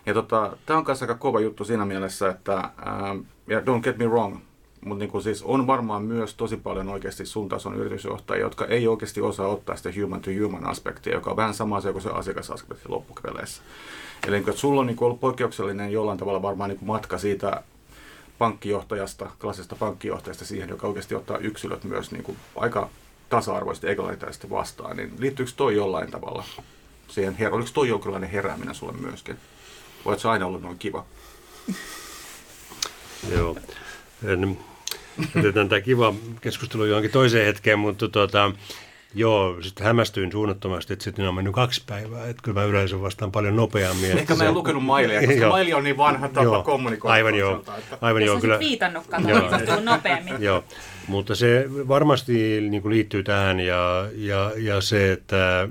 [0.05, 3.15] Ja tota, tämä on kanssa aika kova juttu siinä mielessä, että, ää,
[3.47, 4.37] ja don't get me wrong,
[4.85, 9.21] mutta niin siis on varmaan myös tosi paljon oikeasti sun tason yritysjohtajia, jotka ei oikeasti
[9.21, 12.89] osaa ottaa sitä human to human aspektia, joka on vähän sama asia kuin se asiakasaspekti
[12.89, 13.61] loppukeleissä.
[14.27, 17.63] Eli niin, että sulla on niin ollut poikkeuksellinen jollain tavalla varmaan niin matka siitä
[18.37, 22.89] pankkijohtajasta, klassista pankkijohtajasta siihen, joka oikeasti ottaa yksilöt myös niin kuin aika
[23.29, 26.43] tasa-arvoisesti egalitaisesti vastaan, niin liittyykö toi jollain tavalla
[27.07, 29.37] siihen, her- oliko toi jonkinlainen herääminen sulle myöskin?
[30.17, 31.05] Se aina ollut noin kiva?
[33.31, 33.57] Joo.
[34.23, 34.57] En,
[35.35, 38.51] Jätetään tämä kiva keskustelu johonkin toiseen hetkeen, mutta tuota,
[39.17, 42.27] Joo, sitten hämmästyin suunnattomasti, että sitten on mennyt kaksi päivää.
[42.27, 44.17] Että kyllä mä yleensä vastaan paljon nopeammin.
[44.17, 47.13] Ehkä mä en lukenut mailia, koska maili on niin vanha tapa joo, kommunikoida.
[47.13, 47.59] Aivan joo.
[47.59, 47.97] Että...
[48.01, 48.59] Aivan joo, kyllä.
[48.59, 50.41] viitannut, katsoa, nopeammin.
[50.43, 50.63] joo,
[51.07, 55.67] mutta se varmasti niin kuin liittyy tähän ja, ja, ja se, että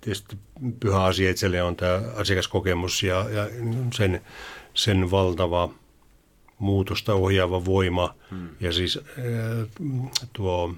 [0.00, 0.36] tietysti
[0.80, 3.46] pyhä asia itselle on tämä asiakaskokemus ja, ja
[3.94, 4.20] sen,
[4.74, 5.70] sen valtava
[6.58, 8.48] muutosta ohjaava voima hmm.
[8.60, 9.68] ja siis äh,
[10.32, 10.74] tuo,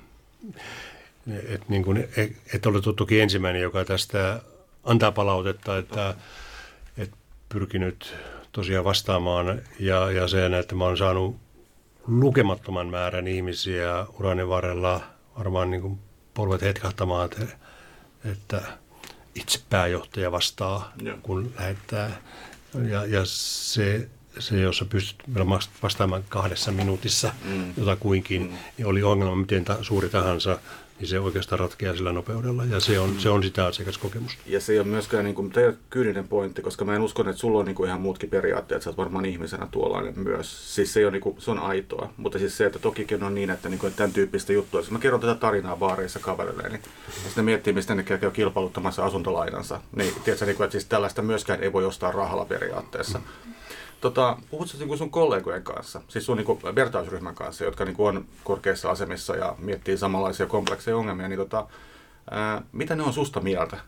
[1.48, 2.08] että niin kuin,
[2.54, 4.42] et ole toki ensimmäinen, joka tästä
[4.84, 6.14] antaa palautetta, että
[6.96, 7.10] et
[7.48, 8.14] pyrkinyt
[8.52, 11.36] tosiaan vastaamaan ja, ja sen, että mä oon saanut
[12.06, 15.00] lukemattoman määrän ihmisiä urani varrella
[15.38, 15.98] varmaan niin kuin
[16.34, 17.56] polvet hetkahtamaan, että,
[18.24, 18.62] että
[19.34, 21.14] itse pääjohtaja vastaa, ja.
[21.22, 22.22] kun lähettää.
[22.90, 25.22] Ja, ja se se, jossa pystyt
[25.82, 27.72] vastaamaan kahdessa minuutissa mm.
[27.76, 28.58] jotakuinkin, mm.
[28.78, 30.58] niin oli ongelma miten ta, suuri tahansa,
[31.00, 33.18] niin se oikeastaan ratkeaa sillä nopeudella, ja se on, mm.
[33.18, 34.42] se on sitä asiakaskokemusta.
[34.46, 35.52] Ja se ei ole myöskään niin kuin,
[35.90, 38.90] kyyninen pointti, koska mä en usko, että sulla on niin kuin ihan muutkin periaatteet, sä
[38.90, 40.74] oot varmaan ihmisenä tuollainen myös.
[40.74, 43.50] Siis se, on, niin kuin, se on aitoa, mutta siis se, että tokikin on niin,
[43.50, 46.82] että, niin kuin, että tämän tyyppistä juttua, jos mä kerron tätä tarinaa baareissa kaverille, niin
[47.06, 51.22] ja sitten miettii, mistä ne käy kilpailuttamassa asuntolainansa, niin tiedätkö, niin kuin, että siis tällaista
[51.22, 53.18] myöskään ei voi ostaa rahalla periaatteessa.
[53.18, 53.54] Mm.
[54.00, 58.90] Tota, puhutko niin sun kollegojen kanssa, siis sun niin vertausryhmän kanssa, jotka niin on korkeissa
[58.90, 61.66] asemissa ja miettii samanlaisia komplekseja ongelmia, niin tota,
[62.30, 63.78] ää, mitä ne on susta mieltä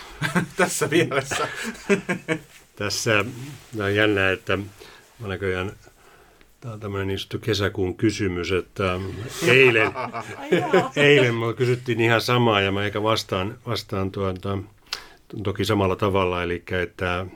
[0.56, 1.48] tässä mielessä?
[2.76, 3.24] tässä
[3.84, 4.58] on jännä, että
[5.18, 5.72] mä näköjään
[6.60, 9.00] Tämä on tämmöinen niin kesäkuun kysymys, että
[9.46, 9.92] eilen,
[10.96, 14.58] eilen me kysyttiin ihan samaa ja mä eikä vastaan, vastaan tuota,
[15.42, 17.26] toki samalla tavalla, eli että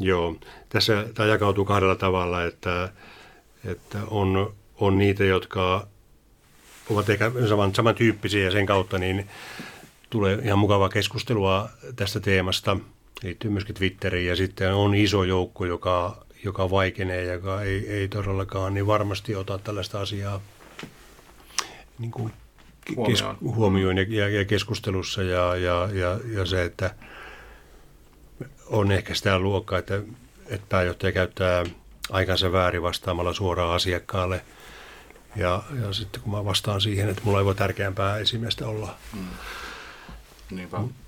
[0.00, 0.36] Joo,
[0.68, 2.92] tässä tämä jakautuu kahdella tavalla, että,
[3.64, 5.86] että on, on niitä, jotka
[6.90, 9.28] ovat ehkä saman, samantyyppisiä ja sen kautta niin
[10.10, 12.76] tulee ihan mukavaa keskustelua tästä teemasta.
[13.22, 14.28] Liittyy myöskin Twitteriin.
[14.28, 19.36] Ja sitten on iso joukko, joka, joka vaikenee ja joka ei, ei todellakaan niin varmasti
[19.36, 20.40] ota tällaista asiaa
[21.98, 22.32] niin kuin
[23.06, 23.96] kes, huomioon.
[24.08, 25.22] ja, ja keskustelussa.
[25.22, 26.94] Ja, ja, ja, ja se, että–
[28.66, 30.02] on ehkä sitä luokkaa, että,
[30.46, 31.64] että pääjohtaja käyttää
[32.10, 34.44] aikansa väärin vastaamalla suoraan asiakkaalle.
[35.36, 38.96] Ja, ja sitten kun mä vastaan siihen, että mulla ei voi tärkeämpää esimiestä olla.
[39.12, 39.26] Mm.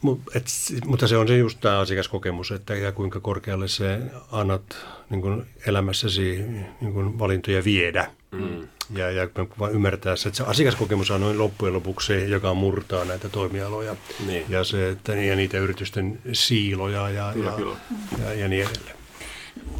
[0.02, 0.46] M- et,
[0.86, 3.98] mutta se on se just tämä asiakaskokemus, että ja kuinka korkealle se
[4.32, 6.44] annat niin kuin elämässäsi
[6.80, 8.10] niin kuin valintoja viedä.
[8.30, 8.68] Mm.
[8.90, 9.28] Ja, ja
[9.70, 13.96] ymmärtää se, että se asiakaskokemus on noin loppujen lopuksi se, joka murtaa näitä toimialoja.
[14.26, 14.46] Niin.
[14.48, 17.76] Ja, se, että, ja niitä yritysten siiloja ja, kyllä, ja, kyllä.
[18.24, 18.96] ja, ja niin edelleen.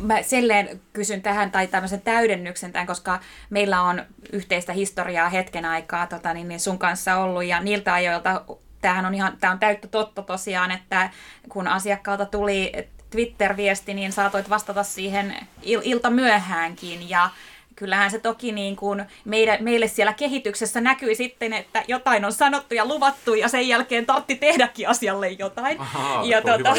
[0.01, 6.07] Mä selleen kysyn tähän tai tämmöisen täydennyksen tämän, koska meillä on yhteistä historiaa hetken aikaa
[6.07, 8.45] tota, niin, niin sun kanssa ollut ja niiltä ajoilta
[8.81, 11.11] tämähän on ihan, tämä on täyttä totta tosiaan, että
[11.49, 12.73] kun asiakkaalta tuli
[13.11, 17.31] Twitter-viesti, niin saatoit vastata siihen il- ilta myöhäänkin ja
[17.77, 22.75] kyllähän se toki niin kuin meille, meille siellä kehityksessä näkyi sitten, että jotain on sanottu
[22.75, 25.81] ja luvattu ja sen jälkeen tartti tehdäkin asialle jotain.
[25.81, 26.75] Ahaa, ja tuota,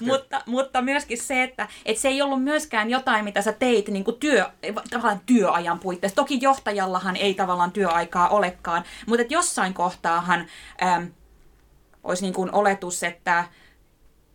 [0.00, 4.04] mutta, mutta myöskin se, että, että se ei ollut myöskään jotain, mitä sä teit niin
[4.04, 4.50] kuin työ,
[4.90, 6.16] tavallaan työajan puitteissa.
[6.16, 10.46] Toki johtajallahan ei tavallaan työaikaa olekaan, mutta että jossain kohtaahan
[10.82, 11.10] äm,
[12.04, 13.44] olisi niin kuin oletus, että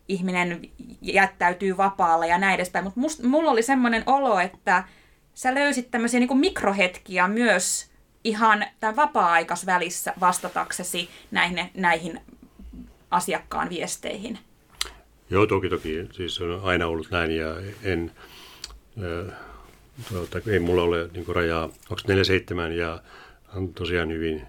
[0.08, 0.62] ihminen
[1.02, 2.92] jättäytyy vapaalle ja näin edespäin.
[2.96, 4.84] Mutta mulla oli semmoinen olo, että
[5.38, 7.92] sä löysit tämmöisiä niin mikrohetkiä myös
[8.24, 12.20] ihan tämän vapaa-aikasvälissä vastataksesi näihin, näihin
[13.12, 14.40] asiakkaan viesteihin?
[15.30, 16.08] Joo, toki toki.
[16.12, 18.12] Siis on aina ollut näin ja en,
[19.04, 19.34] äh,
[20.10, 23.02] tuota, ei mulla ole niin rajaa 247 ja
[23.56, 24.48] on tosiaan hyvin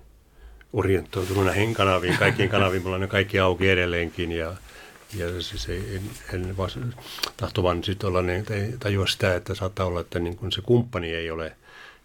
[0.73, 2.83] orientoitunut näihin kanaviin, kaikkiin kanaviin.
[2.83, 4.55] Mulla on ne kaikki auki edelleenkin ja,
[5.15, 6.81] ja siis ei, en, en vasta,
[7.37, 8.45] tahtovan sitten olla, niin,
[8.81, 11.57] tajua sitä, että saattaa olla, että niin kun se kumppani ei ole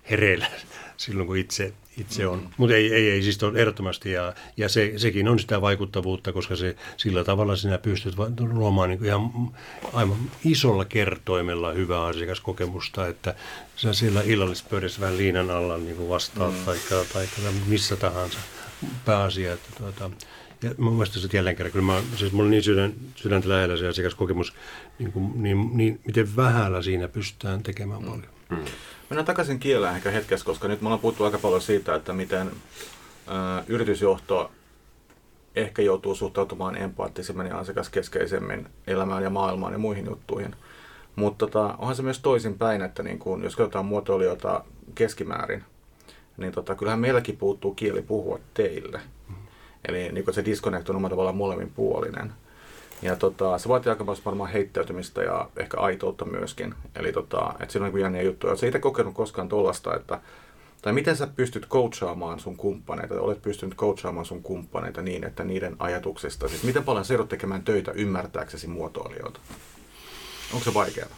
[0.09, 0.47] hereillä
[0.97, 2.39] silloin, kun itse, itse on.
[2.39, 2.49] Mm.
[2.57, 6.55] Mutta ei, ei, ei siis ole ehdottomasti, ja, ja se, sekin on sitä vaikuttavuutta, koska
[6.55, 9.31] se, sillä tavalla sinä pystyt luomaan niin ihan
[9.93, 13.35] aivan isolla kertoimella hyvää asiakaskokemusta, että
[13.75, 16.65] sä siellä illallispöydässä vähän liinan alla niin kuin vastaat, mm.
[16.65, 16.77] tai,
[17.13, 17.27] tai
[17.67, 18.39] missä tahansa
[19.05, 20.11] pääasia, että tuota,
[20.63, 23.87] ja mielestä se jälleen kerran, kyllä mä, siis mulla on niin sydän, sydäntä lähellä se
[23.87, 24.53] asiakaskokemus,
[24.99, 28.07] niin, kuin, niin, niin miten vähällä siinä pystytään tekemään mm.
[28.07, 28.27] paljon.
[28.49, 28.57] Mm.
[29.09, 32.51] Mennään takaisin kieleen ehkä hetkessä, koska nyt me ollaan puhuttu aika paljon siitä, että miten
[33.27, 34.51] ö, yritysjohto
[35.55, 40.55] ehkä joutuu suhtautumaan empaattisemmin ja asiakaskeskeisemmin elämään ja maailmaan ja muihin juttuihin.
[41.15, 44.63] Mutta tota, onhan se myös toisinpäin, että niin kun, jos katsotaan muotoilijoita
[44.95, 45.63] keskimäärin,
[46.37, 49.01] niin tota, kyllähän meilläkin puuttuu kieli puhua teille.
[49.87, 52.31] Eli niin se disconnect on omalla tavallaan molemmin puolinen.
[53.01, 56.73] Ja tota, se vaatii aika paljon varmaan heittäytymistä ja ehkä aitoutta myöskin.
[56.95, 58.51] Eli tota, että siinä on niin jänniä juttuja.
[58.51, 60.19] Oletko itse kokenut koskaan tuollaista, että
[60.83, 65.75] tai miten sä pystyt coachaamaan sun kumppaneita, olet pystynyt coachaamaan sun kumppaneita niin, että niiden
[65.79, 69.39] ajatuksista, siis miten paljon sä tekemään töitä ymmärtääksesi muotoilijoita?
[70.53, 71.09] Onko se vaikeaa?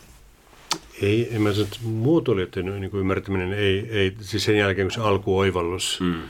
[1.01, 5.01] Ei, en mä sano, että muotoilijoiden niin ymmärtäminen ei, ei, siis sen jälkeen kun se
[5.01, 6.21] alkuoivallus mm.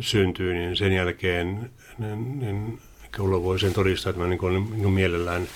[0.00, 2.78] syntyy, niin sen jälkeen niin, niin
[3.12, 5.48] Kyllä voi sen todistaa, että mä niin kuin, niin mielellään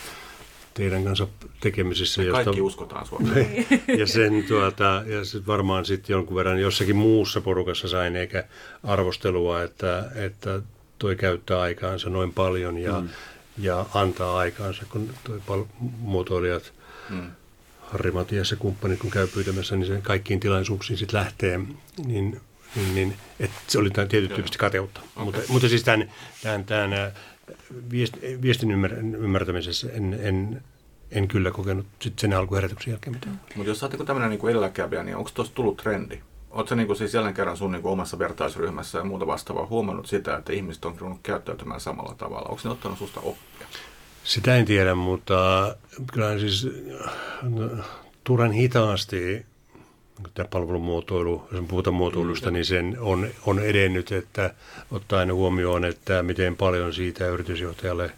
[0.74, 1.26] teidän kanssa
[1.60, 2.20] tekemisissä.
[2.20, 3.20] Me josta, kaikki uskotaan sua.
[3.98, 8.44] ja sen tuota, ja sit varmaan sitten jonkun verran jossakin muussa porukassa sain eikä
[8.84, 10.60] arvostelua, että, että
[10.98, 13.08] toi käyttää aikaansa noin paljon ja, mm.
[13.58, 15.64] ja antaa aikaansa, kun toi pal-
[15.98, 16.72] muotoilijat,
[17.10, 17.30] mm.
[17.80, 21.60] Harri Matias ja kumppanit, kun käy pyytämässä, niin sen kaikkiin tilaisuuksiin sitten lähtee,
[22.06, 22.40] niin,
[22.76, 25.00] niin, niin että se oli tietysti tyyppistä kateutta.
[25.00, 25.24] Okay.
[25.24, 26.10] Mutta, mutta siis tämän,
[26.42, 27.12] tämän, tämän
[28.42, 28.70] viestin
[29.14, 30.62] ymmärtämisessä en, en,
[31.10, 33.40] en kyllä kokenut sit sen alkuherätyksen jälkeen mitään.
[33.54, 36.20] Mutta jos sä oot tämmöinen niin edelläkävijä, niin onko tuossa tullut trendi?
[36.50, 40.52] Oletko niin siis jälleen kerran sun niin omassa vertaisryhmässä ja muuta vastaavaa huomannut sitä, että
[40.52, 42.48] ihmiset on ruvennut käyttäytymään samalla tavalla?
[42.48, 43.66] Onko ne ottanut susta oppia?
[44.24, 45.76] Sitä en tiedä, mutta
[46.12, 46.68] kyllä siis
[47.42, 47.70] no,
[48.24, 49.46] turan hitaasti
[50.34, 54.54] tämä palvelumuotoilu, jos puhutaan muotoilusta, niin sen on, on edennyt, että
[54.90, 58.10] ottaen huomioon, että miten paljon siitä yritysjohtajalle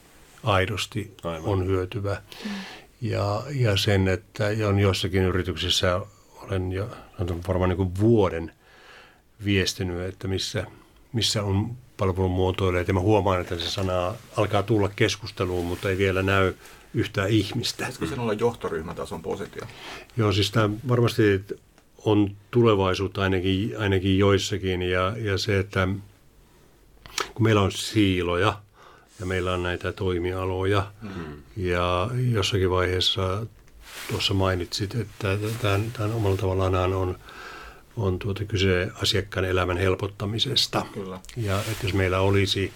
[0.43, 1.49] aidosti Aivan.
[1.49, 2.23] on hyötyvä.
[3.01, 6.01] Ja, ja sen, että on jossakin yrityksissä,
[6.41, 6.89] olen jo
[7.49, 8.53] varmaan niin vuoden
[9.45, 10.67] viestinyt, että missä,
[11.13, 12.89] missä on palvelumuotoilijat.
[12.89, 16.55] Ja mä huomaan, että se sana alkaa tulla keskusteluun, mutta ei vielä näy
[16.95, 17.77] yhtään ihmistä.
[17.77, 19.63] Pitäisikö sen olla johtoryhmätason positio?
[20.17, 21.23] Joo, siis tämä varmasti
[22.05, 25.89] on tulevaisuutta ainakin, ainakin joissakin ja, ja se, että
[27.35, 28.61] kun meillä on siiloja
[29.21, 31.43] ja meillä on näitä toimialoja mm-hmm.
[31.57, 33.47] ja jossakin vaiheessa
[34.11, 37.19] tuossa mainitsit, että tämän, tämän omalla tavallaan on,
[37.97, 40.87] on tuota kyse asiakkaan elämän helpottamisesta.
[40.95, 41.21] Kyllä.
[41.37, 42.73] Ja että jos meillä olisi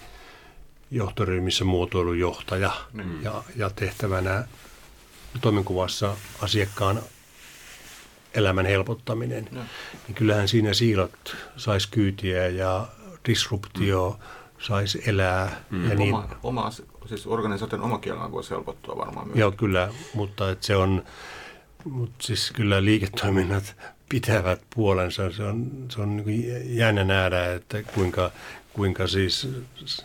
[0.91, 3.23] johtoryhmissä muotoilujohtaja mm.
[3.23, 4.47] ja, ja tehtävänä
[5.41, 7.01] toimenkuvassa asiakkaan
[8.33, 9.61] elämän helpottaminen, no.
[10.07, 12.87] niin kyllähän siinä siilot saisi kyytiä ja
[13.27, 14.25] disruptio mm.
[14.59, 15.63] saisi elää.
[15.69, 15.89] Mm.
[15.89, 16.71] Ja niin, oma, oma,
[17.05, 19.39] siis organisaation oma kielellä voisi helpottua varmaan myös.
[19.39, 21.03] Joo, kyllä, mutta et se on,
[21.83, 23.75] mutta siis kyllä liiketoiminnat
[24.09, 25.31] pitävät puolensa.
[25.31, 28.31] Se on, se on niin jännä nähdä, että kuinka,
[28.73, 29.47] kuinka siis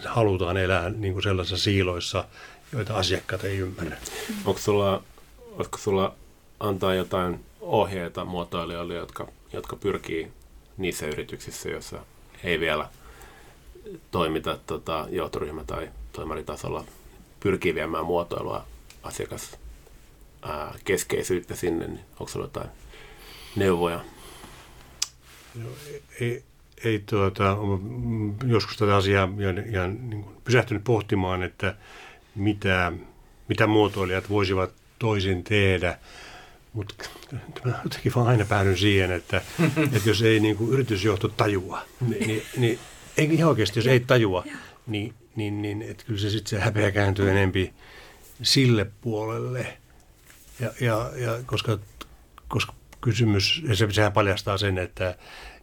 [0.04, 2.24] halutaan elää niin kuin sellaisissa siiloissa,
[2.72, 3.96] joita asiakkaat ei ymmärrä.
[4.44, 5.02] Onko sulla,
[5.52, 6.14] olisiko sulla
[6.60, 10.32] antaa jotain ohjeita muotoilijoille, jotka, jotka pyrkii
[10.76, 11.98] niissä yrityksissä, joissa
[12.44, 12.88] ei vielä
[14.10, 16.84] toimita tota, johtoryhmä- tai toimaritasolla,
[17.40, 18.64] pyrkii viemään muotoilua
[19.02, 19.58] asiakas
[20.84, 22.68] keskeisyyttä sinne, niin onko sinulla jotain
[23.56, 24.00] neuvoja?
[25.54, 25.68] No,
[26.20, 26.42] ei,
[26.84, 27.56] ei tuota,
[28.46, 31.74] joskus tätä asiaa ihan, ihan niin kuin pysähtynyt pohtimaan, että
[32.34, 32.92] mitä,
[33.48, 35.98] mitä muotoilijat voisivat toisin tehdä.
[36.74, 36.94] Mutta
[37.64, 39.42] mä jotenkin vaan aina päädyn siihen, että,
[39.92, 42.78] että jos ei niin kuin yritysjohto tajua, niin, niin, niin
[43.16, 44.44] ei ihan oikeasti, jos ei tajua,
[44.86, 47.72] niin, niin, niin että kyllä se sitten se häpeä kääntyy enempi
[48.42, 49.78] sille puolelle.
[50.60, 51.78] Ja, ja, ja koska,
[52.48, 55.18] koska kysymys, ja se, sehän paljastaa sen, että,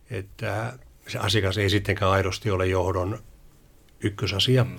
[0.09, 0.73] että
[1.07, 3.19] se asiakas ei sittenkään aidosti ole johdon
[3.99, 4.63] ykkösasia.
[4.63, 4.77] Mm.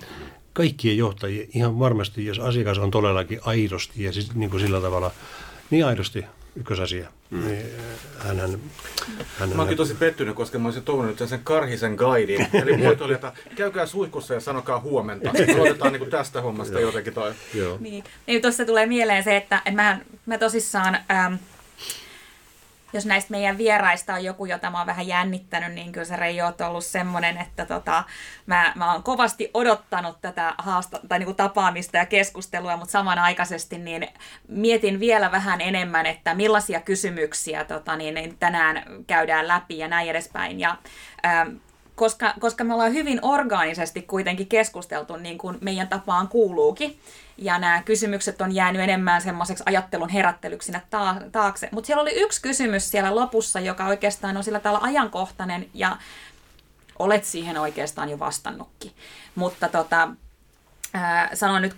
[0.53, 5.11] Kaikkien johtajien, ihan varmasti, jos asiakas on todellakin aidosti ja siis, niin kuin sillä tavalla,
[5.69, 7.09] niin aidosti ykkösasia.
[7.29, 7.47] Mm.
[7.47, 7.65] Niin,
[8.19, 8.59] hän, hän,
[9.39, 12.47] hän, mä oonkin tosi pettynyt, koska mä olisin toivonut sen karhisen guidin.
[12.63, 15.29] Eli muotoili, että käykää suihkussa ja sanokaa huomenta.
[15.55, 17.33] Aloitetaan niin tästä hommasta jotenkin toi.
[17.53, 17.77] Joo.
[17.79, 20.97] Niin, niin tuossa tulee mieleen se, että, että mä, mä tosissaan...
[21.11, 21.33] Ähm,
[22.93, 26.47] jos näistä meidän vieraista on joku, jota mä oon vähän jännittänyt, niin kyllä se Reijo
[26.47, 28.03] on ollut semmoinen, että tota,
[28.45, 33.77] mä, mä oon kovasti odottanut tätä haasta, tai niin kuin tapaamista ja keskustelua, mutta samanaikaisesti
[33.77, 34.07] niin
[34.47, 40.09] mietin vielä vähän enemmän, että millaisia kysymyksiä tota, niin, niin tänään käydään läpi ja näin
[40.09, 40.59] edespäin.
[40.59, 40.77] Ja,
[41.25, 41.55] ähm,
[41.95, 46.99] koska, koska me ollaan hyvin orgaanisesti kuitenkin keskusteltu niin kuin meidän tapaan kuuluukin,
[47.37, 50.81] ja nämä kysymykset on jäänyt enemmän semmoiseksi ajattelun herättelyksi sinne
[51.31, 51.69] taakse.
[51.71, 55.97] Mutta siellä oli yksi kysymys siellä lopussa, joka oikeastaan on sillä tavalla ajankohtainen ja
[56.99, 58.91] olet siihen oikeastaan jo vastannutkin.
[59.35, 60.09] Mutta tota,
[61.33, 61.73] sanon nyt,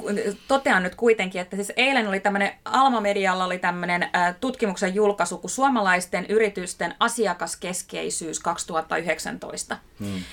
[0.48, 5.52] totean nyt kuitenkin, että siis eilen oli tämmöinen, Alma Medialla oli tämmöinen tutkimuksen julkaisu kuin
[5.52, 9.78] suomalaisten yritysten asiakaskeskeisyys 2019.
[10.00, 10.24] Hmm.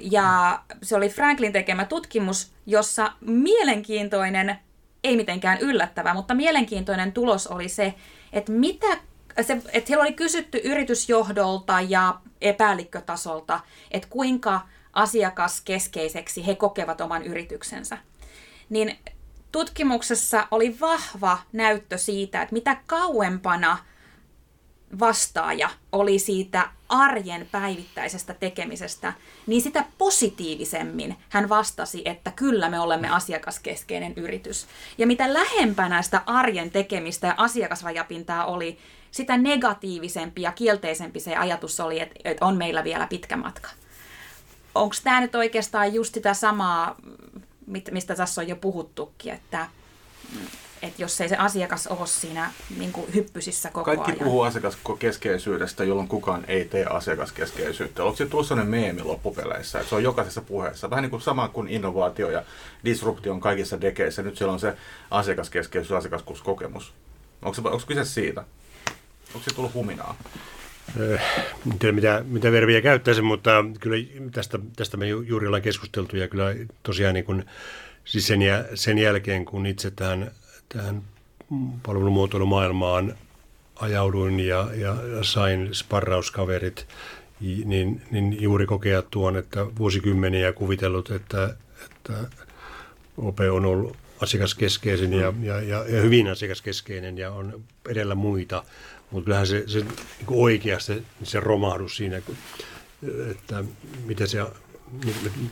[0.00, 4.58] Ja se oli Franklin tekemä tutkimus, jossa mielenkiintoinen,
[5.04, 7.94] ei mitenkään yllättävä, mutta mielenkiintoinen tulos oli se,
[8.32, 8.86] että mitä
[9.42, 14.60] se, että heillä oli kysytty yritysjohdolta ja epäällikkötasolta, että kuinka
[14.92, 17.98] asiakaskeskeiseksi he kokevat oman yrityksensä.
[18.68, 18.98] Niin
[19.52, 23.78] tutkimuksessa oli vahva näyttö siitä, että mitä kauempana
[25.00, 29.12] vastaaja oli siitä arjen päivittäisestä tekemisestä,
[29.46, 34.66] niin sitä positiivisemmin hän vastasi, että kyllä me olemme asiakaskeskeinen yritys.
[34.98, 38.78] Ja mitä lähempänä sitä arjen tekemistä ja asiakasrajapintaa oli,
[39.10, 43.68] sitä negatiivisempi ja kielteisempi se ajatus oli, että, on meillä vielä pitkä matka.
[44.74, 46.96] Onko tämä nyt oikeastaan just sitä samaa,
[47.90, 49.66] mistä tässä on jo puhuttukin, että
[50.82, 54.06] että jos ei se asiakas ole siinä niin kuin hyppysissä koko Kaikki ajan.
[54.06, 58.04] Kaikki puhuu asiakaskeskeisyydestä, jolloin kukaan ei tee asiakaskeskeisyyttä.
[58.04, 60.90] Onko se sellainen meemi loppupeleissä, että se on jokaisessa puheessa?
[60.90, 62.42] Vähän niin kuin sama kuin innovaatio ja
[62.84, 64.22] disruptio on kaikissa dekeissä.
[64.22, 64.76] Nyt siellä on se
[65.10, 66.92] asiakaskeskeisyys, asiakaskuskokemus.
[67.42, 68.44] Onko, se, onko kyse siitä?
[69.34, 70.16] Onko se tullut huminaa?
[71.00, 71.20] Eh,
[71.72, 73.96] en tiedä mitä, mitä verbiä käyttäisin, mutta kyllä
[74.32, 77.44] tästä, tästä me juuri ollaan keskusteltu ja kyllä tosiaan niin kuin,
[78.04, 78.40] siis sen,
[78.74, 80.30] sen jälkeen, kun itse tähän
[80.74, 81.02] tähän
[81.82, 83.14] palvelumuotoilumaailmaan
[83.76, 86.86] ajauduin ja, ja sain sparrauskaverit,
[87.64, 92.12] niin, niin juuri kokea tuon, että vuosikymmeniä kuvitellut, että, että
[93.16, 98.64] OP on ollut asiakaskeskeisen ja, ja, ja, ja hyvin asiakaskeskeinen ja on edellä muita.
[99.10, 102.22] Mutta kyllähän se, se niin oikeasti se romahdus siinä,
[103.30, 103.64] että
[104.04, 104.38] mitä se,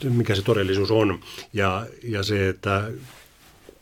[0.03, 1.21] mikä se todellisuus on.
[1.53, 2.91] Ja, ja se, että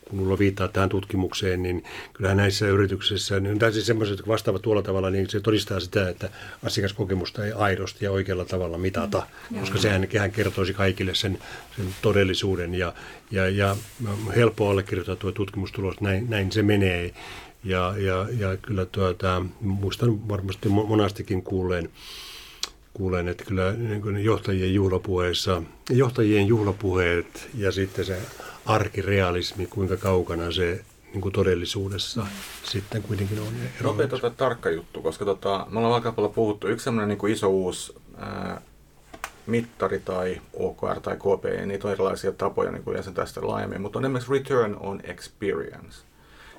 [0.09, 4.61] kun mulla viittaa tähän tutkimukseen, niin kyllähän näissä yrityksissä, niin tai siis semmoiset, jotka vastaavat
[4.61, 6.29] tuolla tavalla, niin se todistaa sitä, että
[6.63, 9.59] asiakaskokemusta ei aidosti ja oikealla tavalla mitata, mm.
[9.59, 11.39] koska sehän, sehän kertoisi kaikille sen,
[11.75, 12.93] sen todellisuuden ja,
[13.31, 13.75] ja, ja
[14.35, 17.13] helppo allekirjoittaa tuo tutkimustulos, näin, näin se menee.
[17.63, 21.89] Ja, ja, ja kyllä tuota, muistan varmasti monastikin kuulleen,
[22.93, 28.21] kuulen, että kyllä niin johtajien juhlapuheissa, johtajien juhlapuheet ja sitten se
[28.65, 32.27] arkirealismi, kuinka kaukana se niin kuin todellisuudessa mm.
[32.63, 33.47] sitten kuitenkin on
[33.83, 36.67] Nopea tota, tarkka juttu, koska tota, me ollaan aika paljon puhuttu.
[36.67, 38.61] Yksi sellainen niin kuin iso uusi ää,
[39.47, 43.99] mittari tai OKR tai KPI, niitä on erilaisia tapoja niin kuin jäsentää sitä laajemmin, mutta
[43.99, 45.97] on esimerkiksi return on experience.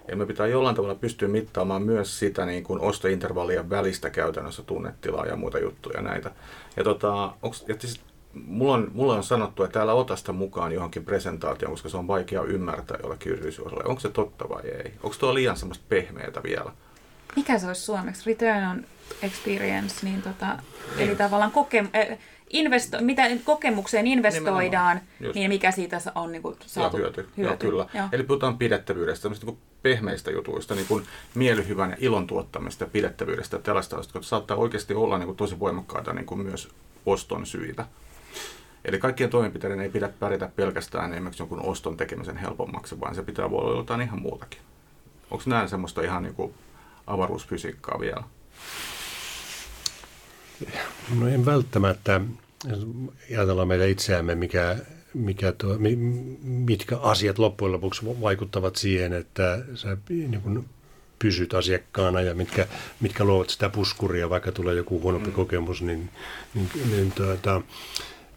[0.09, 5.27] Ja me pitää jollain tavalla pystyä mittaamaan myös sitä niin kuin ostointervallien välistä käytännössä tunnetilaa
[5.27, 6.31] ja muita juttuja näitä.
[6.77, 8.01] Ja, tota, onks, ja siis
[8.47, 12.43] mulla on, mulla on sanottu, että täällä otasta mukaan johonkin presentaatioon, koska se on vaikea
[12.43, 13.85] ymmärtää jollekin yritysosalle.
[13.85, 14.93] Onko se totta vai ei?
[15.03, 16.73] Onko tuo liian semmoista pehmeätä vielä?
[17.37, 18.23] Mikä se olisi suomeksi?
[18.27, 18.85] Return on
[19.23, 20.59] experience, niin tota,
[20.99, 22.19] eli tavallaan koke, äh,
[22.51, 25.01] investo, mitä kokemukseen investoidaan,
[25.35, 27.29] niin mikä siitä on niin kuin, saatu Joo, hyöty.
[27.37, 27.67] hyöty.
[27.67, 27.87] Joo, kyllä.
[27.95, 28.09] Joo.
[28.13, 31.05] Eli puhutaan pidettävyydestä, niin pehmeistä jutuista, niin kuin
[31.35, 35.59] mielihyvän ja ilon tuottamista ja pidettävyydestä ja tällaista, jotka saattaa oikeasti olla niin kuin tosi
[35.59, 36.69] voimakkaita niin kuin myös
[37.07, 37.87] oston syitä.
[38.85, 43.51] Eli kaikkien toimenpiteiden ei pidä pärjätä pelkästään esimerkiksi jonkun oston tekemisen helpommaksi, vaan se pitää
[43.51, 44.61] voi olla jotain ihan muutakin.
[45.31, 46.55] Onko näin semmoista ihan niin kuin
[47.07, 48.23] avaruusfysiikkaa vielä?
[51.19, 52.21] No en välttämättä.
[53.31, 54.77] Ajatellaan meitä itseämme, mikä,
[55.15, 55.77] mikä tuo,
[56.43, 60.69] mitkä asiat loppujen lopuksi vaikuttavat siihen, että sä niin kuin
[61.19, 62.67] pysyt asiakkaana ja mitkä,
[63.01, 65.35] mitkä luovat sitä puskuria, vaikka tulee joku huonompi mm.
[65.35, 66.11] kokemus, niin,
[66.55, 67.63] niin, niin tuota,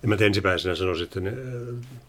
[0.03, 1.19] en mä ensimmäisenä sanoisin, että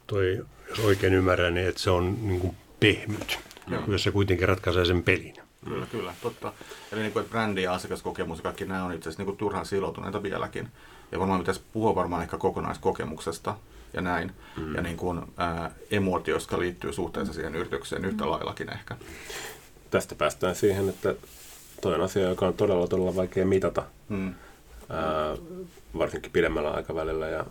[0.06, 3.92] toi, jos oikein ymmärrän, niin että se on niin kuin pehmyt, mm.
[3.92, 5.34] jos se kuitenkin ratkaisee sen pelin.
[5.64, 6.52] Kyllä, kyllä, totta.
[6.92, 9.36] Eli niin kuin, että brändi ja asiakaskokemus ja kaikki nämä on itse asiassa niin kuin
[9.36, 10.68] turhan siloutuneita vieläkin.
[11.12, 13.54] Ja varmaan pitäisi puhua varmaan ehkä kokonaiskokemuksesta
[13.92, 14.32] ja näin.
[14.56, 14.74] Mm.
[14.74, 18.96] Ja niin kuin, ää, emootioista, jotka liittyy suhteessa siihen yritykseen yhtä laillakin ehkä.
[19.90, 21.14] Tästä päästään siihen, että
[21.80, 23.82] toi on asia, joka on todella, todella vaikea mitata.
[24.08, 24.34] Mm.
[24.88, 25.36] Ää,
[25.98, 27.46] varsinkin pidemmällä aikavälillä ja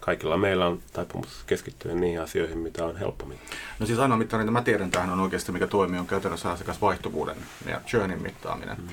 [0.00, 3.38] kaikilla meillä on taipumus keskittyä niihin asioihin, mitä on helpommin.
[3.78, 7.36] No siis ainoa mittari, mitä mä tiedän tähän on oikeasti, mikä toimii, on käytännössä asiakasvaihtuvuuden
[7.66, 8.76] ja churnin mittaaminen.
[8.76, 8.88] Mm.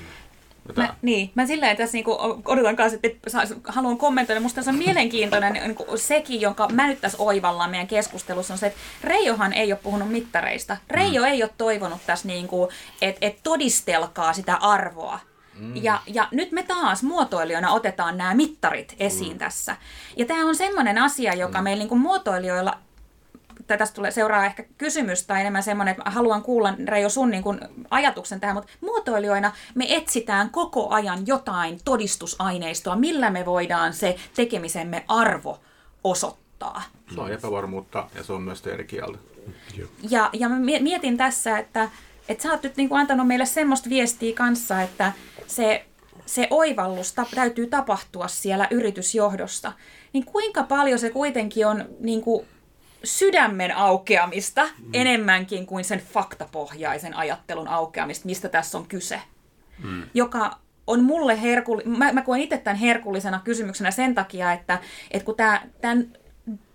[0.76, 3.28] Mä, niin, mä silleen tässä niinku odotan kanssa, että
[3.64, 4.40] haluan kommentoida.
[4.40, 8.66] Musta se on mielenkiintoinen niinku sekin, jonka mä nyt tässä oivallaan meidän keskustelussa, on se,
[8.66, 10.76] että Reijohan ei ole puhunut mittareista.
[10.90, 11.28] Reijo mm.
[11.28, 12.68] ei ole toivonut tässä, niinku,
[13.02, 15.20] että et todistelkaa sitä arvoa.
[15.58, 15.76] Mm.
[15.76, 19.38] Ja, ja nyt me taas muotoilijoina otetaan nämä mittarit esiin mm.
[19.38, 19.76] tässä.
[20.16, 21.64] Ja tämä on semmoinen asia, joka mm.
[21.64, 22.78] meillä niinku muotoilijoilla
[23.66, 27.42] tai tästä tulee, seuraa ehkä kysymys tai enemmän semmoinen, että haluan kuulla Reijo sun niin
[27.42, 34.16] kuin ajatuksen tähän, mutta muotoilijoina me etsitään koko ajan jotain todistusaineistoa, millä me voidaan se
[34.34, 35.60] tekemisemme arvo
[36.04, 36.82] osoittaa.
[37.14, 39.18] Se on epävarmuutta ja se on myös eri kieltä.
[40.10, 41.90] Ja, ja mä mietin tässä, että,
[42.28, 45.12] että sä oot nyt niin kuin antanut meille semmoista viestiä kanssa, että
[45.46, 45.86] se,
[46.26, 49.72] se oivallus täytyy tapahtua siellä yritysjohdosta.
[50.12, 52.46] Niin kuinka paljon se kuitenkin on niin kuin
[53.04, 54.90] sydämen aukeamista mm.
[54.92, 59.20] enemmänkin kuin sen faktapohjaisen ajattelun aukeamista, mistä tässä on kyse.
[59.82, 60.02] Mm.
[60.14, 61.82] Joka on mulle herkulli...
[61.84, 64.78] Mä, mä koen itse tämän herkullisena kysymyksenä sen takia, että,
[65.10, 66.08] että kun tämä, tämän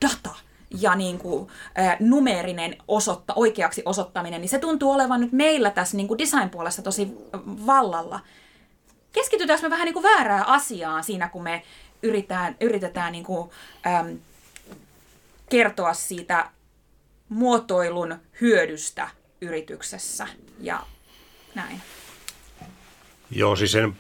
[0.02, 0.36] data
[0.82, 1.50] ja niin kuin,
[1.80, 6.82] ä, numeerinen osotta, oikeaksi osoittaminen, niin se tuntuu olevan nyt meillä tässä niin kuin design-puolessa
[6.82, 7.08] tosi
[7.66, 8.20] vallalla.
[9.12, 11.64] Keskitytäänkö me vähän niin kuin väärää asiaan siinä, kun me
[12.04, 13.50] yritetään, yritetään niin kuin,
[13.88, 14.18] äm,
[15.50, 16.50] kertoa siitä
[17.30, 19.10] muotoilun hyödystä
[19.42, 20.28] yrityksessä
[20.60, 20.84] ja
[21.56, 21.82] näin.
[23.32, 23.96] Joo, siis sen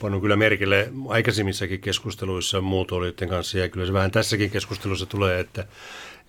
[0.00, 5.66] pannut kyllä merkille aikaisemmissakin keskusteluissa muotoilijoiden kanssa ja kyllä se vähän tässäkin keskustelussa tulee, että,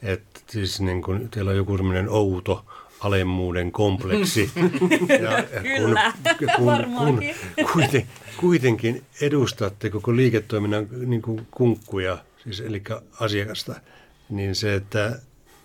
[0.02, 2.66] että siis niin kuin teillä on joku semmoinen outo
[3.00, 4.52] alemmuuden kompleksi.
[5.22, 7.18] Ja Kyllä, kun, kun,
[7.56, 8.08] kun kuiten,
[8.38, 12.84] kuitenkin edustatte koko liiketoiminnan niin kuin kunkkuja– siis eli
[13.20, 13.76] asiakasta,
[14.30, 15.20] niin se, että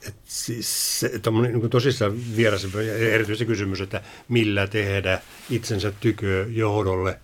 [0.07, 1.11] että siis se,
[1.43, 5.21] niin tosissaan vieras erityisesti kysymys, että millä tehdä
[5.51, 7.21] itsensä tykö johdolle,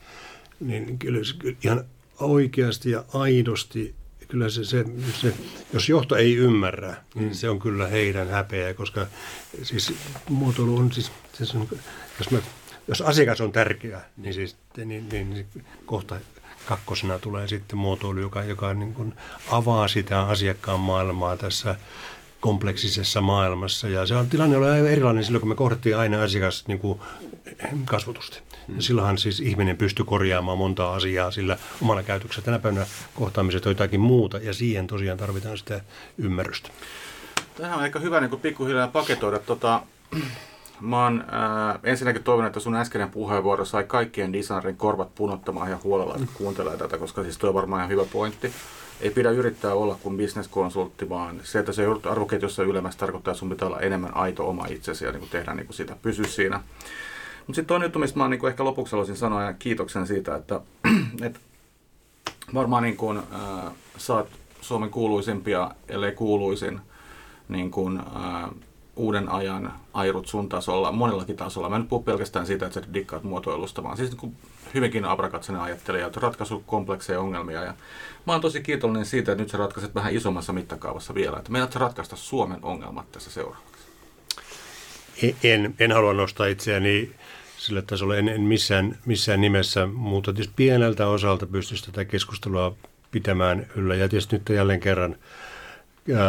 [0.61, 1.21] niin kyllä
[1.65, 1.85] ihan
[2.21, 3.95] oikeasti ja aidosti
[4.29, 4.85] kyllä se, se,
[5.21, 5.35] se,
[5.73, 9.07] jos johto ei ymmärrä, niin se on kyllä heidän häpeä, koska
[9.63, 9.95] siis
[10.29, 11.69] muotoilu on siis, siis on,
[12.19, 12.39] jos, mä,
[12.89, 15.47] jos asiakas on tärkeä, niin, siis, niin, niin, niin
[15.87, 16.21] kohta
[16.67, 19.15] kakkosena tulee sitten muotoilu, joka, joka niin kuin
[19.51, 21.77] avaa sitä asiakkaan maailmaa tässä
[22.41, 23.89] kompleksisessa maailmassa.
[23.89, 27.01] Ja se on tilanne oli aivan erilainen silloin, kun me kohdattiin aina asiakas niin kuin
[27.85, 28.39] kasvotusti.
[28.77, 32.45] Ja silloinhan siis ihminen pystyy korjaamaan monta asiaa sillä omalla käytöksellä.
[32.45, 35.81] Tänä päivänä kohtaamiset on jotakin muuta ja siihen tosiaan tarvitaan sitä
[36.19, 36.71] ymmärrystä.
[37.57, 39.39] Tähän on ehkä hyvä niin pikkuhiljaa paketoida.
[39.39, 39.83] Tota,
[40.81, 45.79] Mä oon äh, ensinnäkin toivon, että sun äskeinen puheenvuoro sai kaikkien designerin korvat punottamaan ja
[45.85, 48.53] huolella, että kuuntelee tätä, koska siis toi on varmaan ihan hyvä pointti.
[49.01, 53.39] Ei pidä yrittää olla kuin bisneskonsultti, vaan se, että se joudut arvoketjussa ylemmässä tarkoittaa, että
[53.39, 56.57] sun pitää olla enemmän aito oma itsesi ja niin tehdä niin kuin sitä, pysy siinä.
[57.47, 60.61] Mutta sitten toinen juttu, mistä mä niin ehkä lopuksi haluaisin sanoa ja kiitoksen siitä, että,
[61.27, 61.41] että
[62.55, 64.27] varmaan niin kuin, äh, saat
[64.61, 66.81] Suomen kuuluisimpia, ellei kuuluisin,
[67.49, 68.51] niin kuin, äh,
[68.97, 71.69] uuden ajan airut sun tasolla, monellakin tasolla.
[71.69, 74.37] Mä en puhu pelkästään siitä, että sä dikkaat muotoilusta, vaan siis niin
[74.75, 77.63] hyvinkin abrakatsainen ajattelija, että ratkaisu komplekseja ongelmia.
[77.63, 77.75] Ja
[78.27, 81.77] mä oon tosi kiitollinen siitä, että nyt sä ratkaiset vähän isommassa mittakaavassa vielä, että meidät
[81.77, 83.75] ratkaista Suomen ongelmat tässä seuraavaksi.
[85.43, 87.11] En, en halua nostaa itseäni
[87.59, 92.75] sille tasolle, en, en missään, missään nimessä, mutta tietysti pieneltä osalta pystyisi tätä keskustelua
[93.11, 93.95] pitämään yllä.
[93.95, 95.17] Ja tietysti nyt jälleen kerran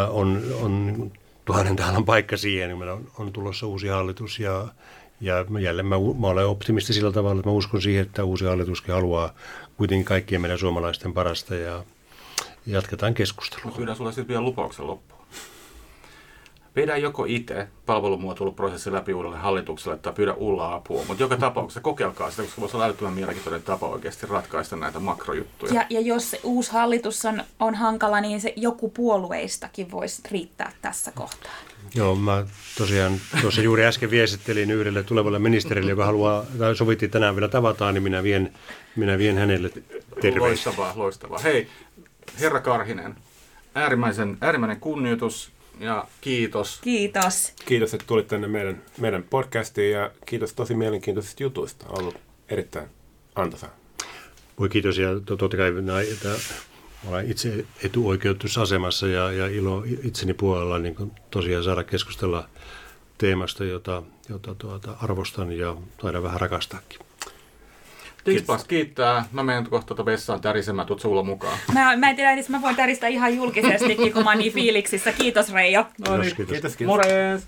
[0.09, 1.11] on, on
[1.45, 4.67] tuhannen taalan paikka siihen, niin meillä on, on tulossa uusi hallitus ja,
[5.21, 8.93] ja jälleen mä, mä olen optimisti sillä tavalla, että mä uskon siihen, että uusi hallituskin
[8.95, 9.33] haluaa
[9.77, 11.83] kuitenkin kaikkien meidän suomalaisten parasta ja
[12.65, 13.65] jatketaan keskustelua.
[13.65, 15.14] Mä pyydän sulle sitten vielä lupauksen loppuun.
[16.75, 22.31] Pidä joko itse palvelumuotoiluprosessi läpi uudelle hallitukselle tai pyydä Ulla apua, mutta joka tapauksessa kokeilkaa
[22.31, 25.73] sitä, koska voisi olla älyttömän mielenkiintoinen tapa oikeasti ratkaista näitä makrojuttuja.
[25.73, 30.71] Ja, ja jos se uusi hallitus on, on hankala, niin se joku puolueistakin voisi riittää
[30.81, 31.51] tässä kohtaa.
[31.95, 32.45] Joo, mä
[32.77, 37.93] tosiaan tuossa juuri äsken viestittelin yhdelle tulevalle ministerille, joka haluaa, tai sovittiin tänään vielä tavataan,
[37.93, 38.53] niin minä vien,
[38.95, 39.69] minä vien hänelle
[40.21, 40.39] terveisiä.
[40.39, 41.39] Loistavaa, loistavaa.
[41.39, 41.67] Hei,
[42.39, 43.15] herra Karhinen,
[43.75, 46.79] äärimmäisen, äärimmäinen kunnioitus ja kiitos.
[46.81, 47.53] Kiitos.
[47.65, 51.85] Kiitos, että tulit tänne meidän, meidän podcastiin ja kiitos tosi mielenkiintoisista jutuista.
[51.89, 52.17] On ollut
[52.49, 52.87] erittäin
[53.35, 53.69] antoisaa.
[54.59, 56.29] Voi kiitos ja to- totta kai näitä,
[57.07, 62.49] olen itse etuoikeutussa asemassa ja, ja ilo itseni puolella niin kuin tosiaan saada keskustella
[63.17, 66.99] teemasta, jota, jota tuota, arvostan ja taidan vähän rakastaakin.
[68.25, 69.25] Tixpas kiittää.
[69.31, 71.57] Mä menen kohta tuota vessaan tärisemään, tuut sulla mukaan.
[71.73, 75.11] Mä, mä en tiedä edes, mä voin täristä ihan julkisesti, kun mä oon niin fiiliksissä.
[75.11, 75.83] Kiitos Reijo.
[75.83, 76.51] Kiitos, kiitos.
[76.51, 76.95] Kiitos, kiitos.
[76.95, 77.45] Morjens!